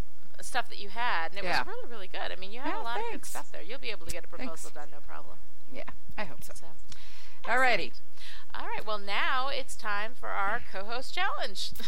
[0.40, 1.58] stuff that you had, and it Yeah.
[1.62, 2.32] was really, really good.
[2.32, 3.62] I mean, you have Yeah, a lot of good stuff there.
[3.62, 4.74] You'll be able to get a proposal Thanks.
[4.74, 5.36] done, no problem.
[5.72, 5.84] Yeah,
[6.18, 6.52] I hope so.
[6.54, 6.66] So,
[7.44, 7.92] Alrighty.
[8.54, 8.86] all right.
[8.86, 11.72] Well, now it's time for our co-host challenge.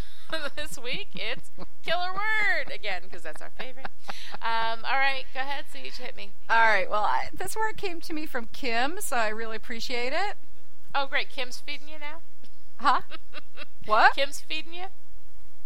[0.57, 1.51] this week it's
[1.85, 3.87] killer word again because that's our favorite.
[4.41, 6.31] Um, all right, go ahead, CJ, hit me.
[6.49, 6.89] All right.
[6.91, 10.37] Well, I, this word came to me from Kim, so I really appreciate it.
[10.95, 11.29] Oh, great.
[11.29, 12.21] Kim's feeding you now.
[12.79, 13.03] Huh?
[13.87, 14.15] what?
[14.15, 14.87] Kim's feeding you.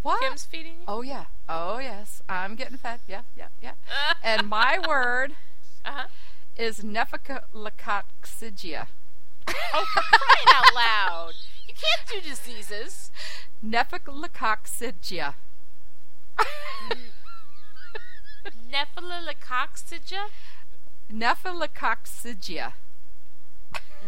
[0.03, 0.21] What?
[0.21, 0.85] Kim's feeding you.
[0.89, 1.25] Oh yeah.
[1.49, 2.23] Oh yes.
[2.29, 3.01] I'm getting fed.
[3.09, 3.73] Yeah, yeah, yeah.
[4.23, 5.33] and my word
[5.85, 6.07] Uh huh.
[6.57, 8.87] is nephelococcygia.
[9.49, 11.33] Oh, for crying out loud!
[11.67, 13.11] You can't do diseases.
[13.65, 15.35] Nephilocoxigia.
[18.73, 20.27] Nephilicoxigia?
[21.13, 22.73] Nephilocoxigia.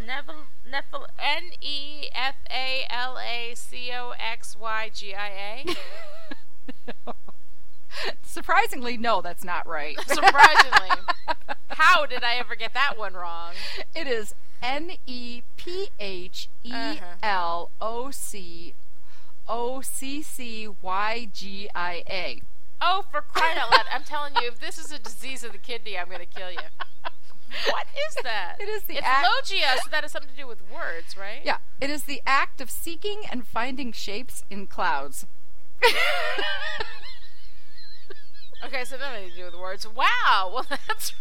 [0.06, 5.64] Nephil, nephil, N E F A L A C O X Y G I
[6.94, 6.94] A.
[8.22, 9.98] Surprisingly, no, that's not right.
[10.06, 10.90] Surprisingly.
[11.70, 13.54] How did I ever get that one wrong?
[13.94, 16.72] it is N E P H E
[17.22, 18.74] L O C
[19.48, 22.42] O C C Y G I A.
[22.80, 23.86] Oh, for crying out loud.
[23.92, 26.50] I'm telling you, if this is a disease of the kidney, I'm going to kill
[26.50, 26.58] you.
[27.70, 28.56] What is that?
[28.60, 31.40] It is the It's act- logia, so that has something to do with words, right?
[31.42, 35.26] Yeah, it is the act of seeking and finding shapes in clouds.
[38.64, 39.86] Okay, so nothing to do with words.
[39.86, 40.50] Wow.
[40.52, 41.12] Well, that's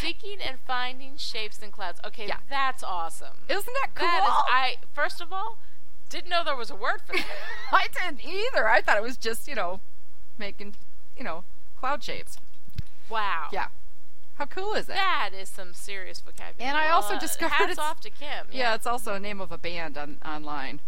[0.00, 2.00] seeking and finding shapes in clouds.
[2.04, 2.38] Okay, Yeah.
[2.48, 3.36] that's awesome.
[3.48, 4.06] Isn't that cool?
[4.08, 4.32] That is.
[4.52, 5.58] I first of all
[6.08, 7.26] didn't know there was a word for that.
[7.72, 8.68] I didn't either.
[8.68, 9.80] I thought it was just, you know,
[10.38, 10.74] making,
[11.16, 11.44] you know,
[11.78, 12.38] cloud shapes.
[13.08, 13.48] Wow.
[13.52, 13.68] Yeah.
[14.34, 14.94] How cool is that?
[14.96, 16.68] That is some serious vocabulary.
[16.68, 18.46] And I also Well, discovered hats it's- off to Kim.
[18.50, 20.80] Yeah, it's also a name of a band on online.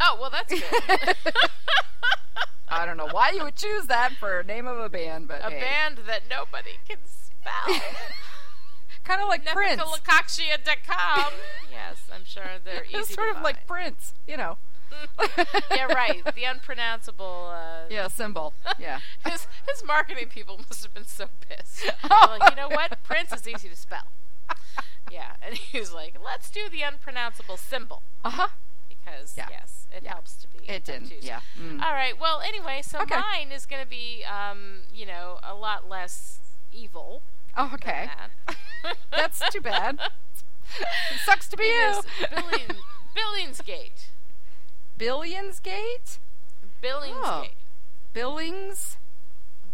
[0.00, 1.16] Oh well, that's good.
[2.68, 5.40] I don't know why you would choose that for a name of a band, but
[5.44, 5.60] a hey.
[5.60, 6.98] band that nobody can
[9.04, 9.80] kind of like Prince.
[9.80, 11.32] Nephilicoxia.com.
[11.70, 12.96] yes, I'm sure they're easy.
[12.98, 13.66] It's to sort of like.
[13.66, 14.58] Prince, you know.
[15.70, 16.22] yeah, right.
[16.34, 17.50] The unpronounceable.
[17.52, 18.54] Uh, Yeah, symbol.
[18.78, 18.98] Yeah.
[19.24, 21.90] His his marketing people must have been so pissed.
[22.10, 22.36] Oh.
[22.38, 22.98] like, you know what?
[23.04, 24.02] Prince is easy to spell.
[25.10, 28.48] Yeah, and he was like, let's do the unpronounceable symbol Uh huh.
[28.88, 29.46] because Yeah.
[29.50, 30.12] yes, it Yeah.
[30.12, 30.68] helps to be.
[30.68, 31.12] It didn't.
[31.22, 31.40] Yeah.
[31.60, 31.80] Mm.
[31.82, 32.18] All right.
[32.18, 33.18] Well, anyway, so Okay.
[33.18, 36.38] mine is going to be, um, you know, a lot less
[36.72, 37.22] evil.
[37.56, 38.08] Oh, okay.
[38.46, 38.56] that.
[39.10, 39.98] That's too bad.
[40.78, 42.02] It sucks to be It you.
[42.30, 42.76] Billion,
[43.16, 44.08] Billingsgate.
[44.98, 46.18] Billionsgate?
[46.82, 47.14] Billingsgate.
[47.24, 47.46] Oh.
[48.12, 48.96] Billings?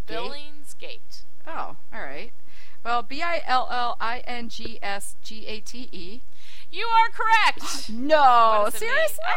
[0.07, 0.17] Gate?
[0.17, 1.23] Billingsgate.
[1.47, 2.33] Oh, all right.
[2.85, 6.23] Well, B I L L I N G S G A T E.
[6.71, 7.91] You are correct.
[7.91, 8.91] No, What does it mean?
[8.95, 9.19] seriously?
[9.27, 9.31] Oh,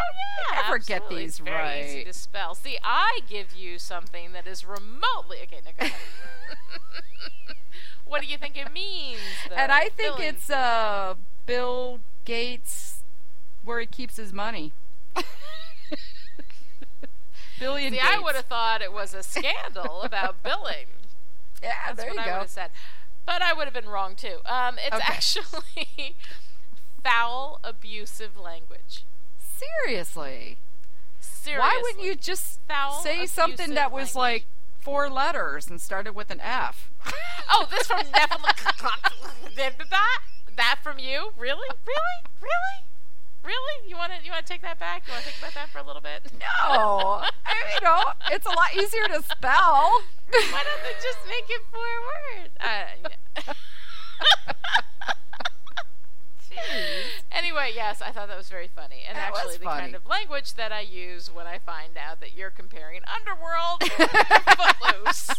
[0.52, 2.56] yeah, I never get these it's very easy to spell.
[2.56, 5.62] See, I give you something that is remotely okay.
[5.80, 5.88] No,
[8.06, 9.20] what do you think it means?
[9.48, 9.56] though?
[9.56, 11.14] And I think Billings- it's uh,
[11.46, 13.04] Bill Gates
[13.64, 14.74] where he keeps his money.
[17.60, 18.08] Billion See, Gates.
[18.10, 20.88] I would have thought it was a scandal about billing.
[21.62, 22.40] Yeah, That's there what you I would go.
[22.40, 22.70] have said.
[23.26, 24.38] But I would have been wrong too.
[24.46, 25.04] Um, it's Okay.
[25.06, 26.16] actually
[27.04, 29.04] foul, abusive language.
[29.84, 30.58] Seriously.
[31.20, 31.60] Seriously.
[31.60, 34.44] Why wouldn't you just Foul, say something that was language.
[34.44, 34.46] like
[34.82, 36.90] four letters and started with an F?
[37.52, 39.90] Oh, this from Nephilim.
[40.56, 41.32] that from you?
[41.36, 41.68] Really?
[41.88, 42.18] Really?
[42.42, 42.78] Really?
[43.44, 43.90] Really?
[43.90, 45.08] You want to you want to take that back?
[45.08, 46.32] You want to think about that for a little bit?
[46.34, 50.04] No, I mean, you know, it's a lot easier to spell.
[50.30, 52.54] Why don't they just make it four words?
[52.60, 53.10] Uh,
[53.48, 53.54] yeah.
[57.32, 59.82] anyway, yes, I thought that was very funny, and That actually the funny.
[59.82, 64.08] kind of language that I use when I find out that you're comparing Underworld to
[64.56, 65.30] Footloose.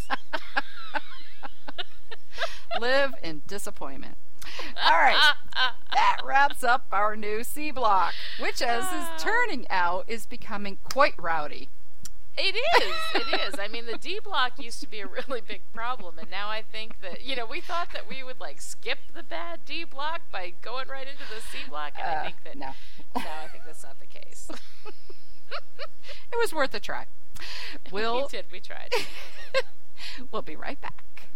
[2.81, 4.17] Live in disappointment.
[4.83, 5.35] All right,
[5.93, 9.17] that wraps up our new C block, which, as Ah.
[9.17, 11.69] is turning out, is becoming quite rowdy.
[12.43, 12.95] It is.
[13.15, 13.59] It is.
[13.59, 16.63] I mean, the D block used to be a really big problem, and now I
[16.63, 20.23] think that you know we thought that we would like skip the bad D block
[20.33, 22.71] by going right into the C block, and I Uh, think that no.
[23.17, 24.49] no, I think that's not the case.
[26.33, 27.07] It was worth a try.
[27.91, 28.47] we We'll did.
[28.53, 28.91] We tried.
[30.33, 31.29] we'll be right back.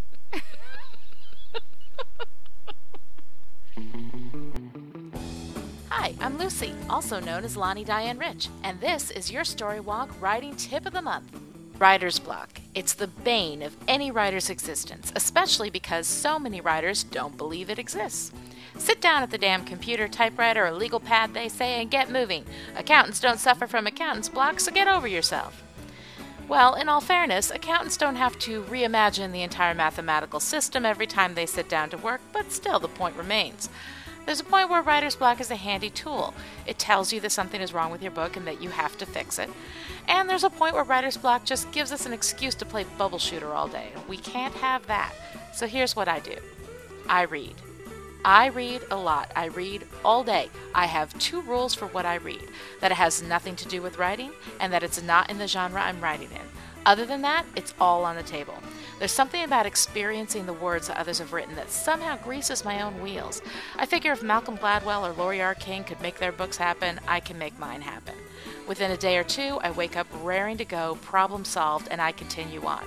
[6.24, 10.86] I'm Lucy, also known as Lonnie Diane Rich, and this is your StoryWonk Writing Tip
[10.86, 11.38] of the Month.
[11.78, 12.62] Writer's block.
[12.74, 17.78] It's the bane of any writer's existence, especially because so many writers don't believe it
[17.78, 18.32] exists.
[18.78, 22.46] Sit down at the damn computer, typewriter, or legal pad, they say, and get moving.
[22.74, 25.62] Accountants don't suffer from accountant's block, so get over yourself.
[26.48, 31.34] Well, in all fairness, accountants don't have to reimagine the entire mathematical system every time
[31.34, 33.68] they sit down to work, but still the point remains.
[34.26, 36.34] There's a point where writer's block is a handy tool.
[36.66, 39.06] It tells you that something is wrong with your book and that you have to
[39.06, 39.50] fix it.
[40.08, 43.18] And there's a point where writer's block just gives us an excuse to play bubble
[43.18, 43.88] shooter all day.
[44.08, 45.12] We can't have that.
[45.52, 46.36] So here's what I do
[47.08, 47.54] I read.
[48.24, 49.30] I read a lot.
[49.36, 50.48] I read all day.
[50.74, 52.42] I have two rules for what I read
[52.80, 55.82] that it has nothing to do with writing and that it's not in the genre
[55.82, 56.40] I'm writing in.
[56.86, 58.54] Other than that, it's all on the table.
[58.98, 63.00] There's something about experiencing the words that others have written that somehow greases my own
[63.02, 63.42] wheels.
[63.76, 65.54] I figure if Malcolm Gladwell or Laurie R.
[65.54, 68.14] King could make their books happen, I can make mine happen.
[68.68, 72.12] Within a day or two, I wake up raring to go, problem solved, and I
[72.12, 72.84] continue on.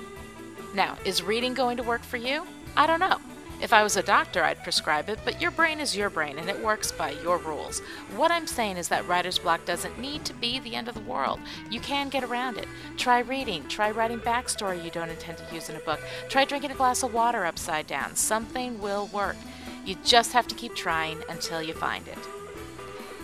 [0.73, 2.45] Now, is reading going to work for you?
[2.75, 3.19] I don't know.
[3.59, 6.47] If I was a doctor, I'd prescribe it, but your brain is your brain and
[6.47, 7.79] it works by your rules.
[8.15, 11.01] What I'm saying is that writer's block doesn't need to be the end of the
[11.01, 11.39] world.
[11.71, 12.67] You can get around it.
[12.97, 15.99] Try reading, try writing backstory you don't intend to use in a book,
[16.29, 18.15] try drinking a glass of water upside down.
[18.15, 19.37] Something will work.
[19.85, 22.19] You just have to keep trying until you find it.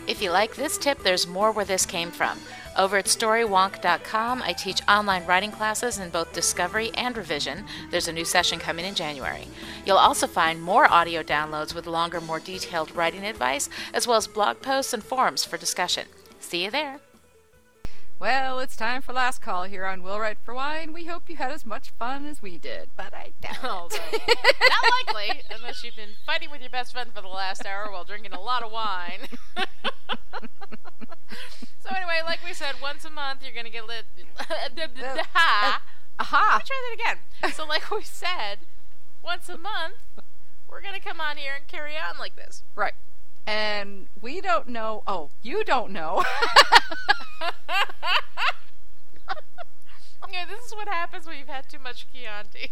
[0.07, 2.39] If you like this tip, there's more where this came from.
[2.75, 7.65] Over at storywonk.com, I teach online writing classes in both discovery and revision.
[7.91, 9.47] There's a new session coming in January.
[9.85, 14.25] You'll also find more audio downloads with longer, more detailed writing advice, as well as
[14.27, 16.07] blog posts and forums for discussion.
[16.39, 16.99] See you there.
[18.19, 20.93] Well, it's time for last call here on Will Write for Wine.
[20.93, 24.21] We hope you had as much fun as we did, but I doubt it.
[24.21, 27.91] Oh, not likely, unless you've been fighting with your best friend for the last hour
[27.91, 29.27] while drinking a lot of wine.
[31.79, 34.05] so anyway, like we said, once a month you're gonna get lit.
[35.33, 35.81] Ha!
[36.19, 36.49] Uh, uh, Aha!
[36.53, 37.53] Let me try that again.
[37.53, 38.59] So, like we said,
[39.23, 39.95] once a month
[40.69, 42.63] we're gonna come on here and carry on like this.
[42.75, 42.93] Right.
[43.45, 45.03] And we don't know.
[45.05, 46.23] Oh, you don't know.
[50.33, 52.71] Yeah, this is what happens when you've had too much Chianti.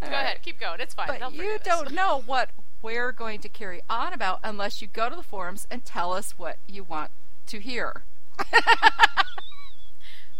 [0.00, 0.80] Go ahead, keep going.
[0.80, 1.06] It's fine.
[1.06, 2.50] But you don't know what
[2.82, 6.32] we're going to carry on about unless you go to the forums and tell us
[6.38, 7.10] what you want
[7.46, 8.02] to hear.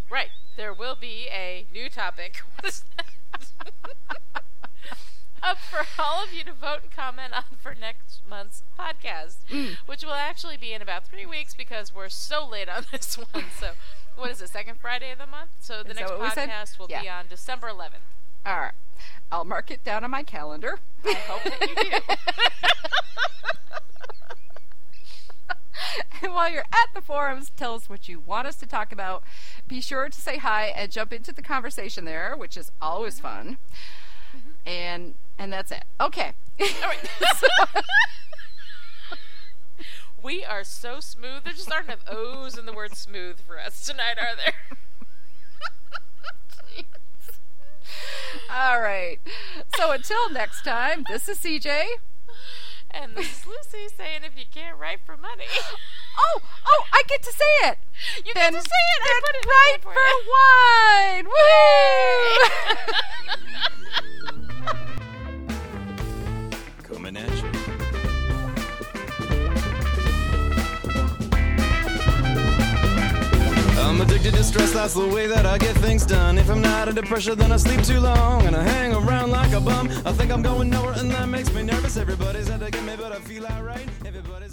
[0.09, 0.29] Right.
[0.57, 2.41] There will be a new topic.
[2.55, 3.07] What is that?
[5.43, 9.77] Up for all of you to vote and comment on for next month's podcast, Mm.
[9.87, 13.45] which will actually be in about three weeks because we're so late on this one.
[13.61, 13.73] So,
[14.17, 15.51] what is it, second Friday of the month?
[15.61, 16.49] So, the Is next what we said?
[16.49, 18.07] podcast will be on December 11th.
[18.47, 18.73] All right.
[19.31, 20.79] I'll mark it down on my calendar.
[21.05, 22.15] I hope that you do.
[26.23, 29.23] And while you're at the forums, tell us what you want us to talk about.
[29.69, 33.59] Be sure to say hi and jump into the conversation there, which is always fun.
[34.65, 35.85] And and that's it.
[36.01, 36.33] Okay.
[36.61, 37.09] All right.
[40.23, 41.45] we are so smooth.
[41.45, 44.79] There just aren't enough O's in the word smooth for us tonight, are there?
[48.51, 49.19] All right.
[49.77, 51.85] So until next time, this is CJ.
[52.91, 55.45] And this is Lucy saying if you can't write for money.
[56.19, 57.77] Oh, oh, I get to say it.
[58.25, 59.03] You then, get to say it.
[59.03, 60.25] I then put it in right there for
[61.15, 61.27] wine.
[66.55, 66.95] Woo!
[66.95, 67.46] Coming at you.
[73.79, 76.39] I'm addicted to stress, that's the way that I get things done.
[76.39, 79.53] If I'm not under pressure, then I sleep too long and I hang around like
[79.53, 79.89] a bum.
[80.05, 81.97] I think I'm going nowhere, and that makes me nervous.
[81.97, 83.89] Everybody's out to get me, but I feel alright.
[84.05, 84.46] Everybody's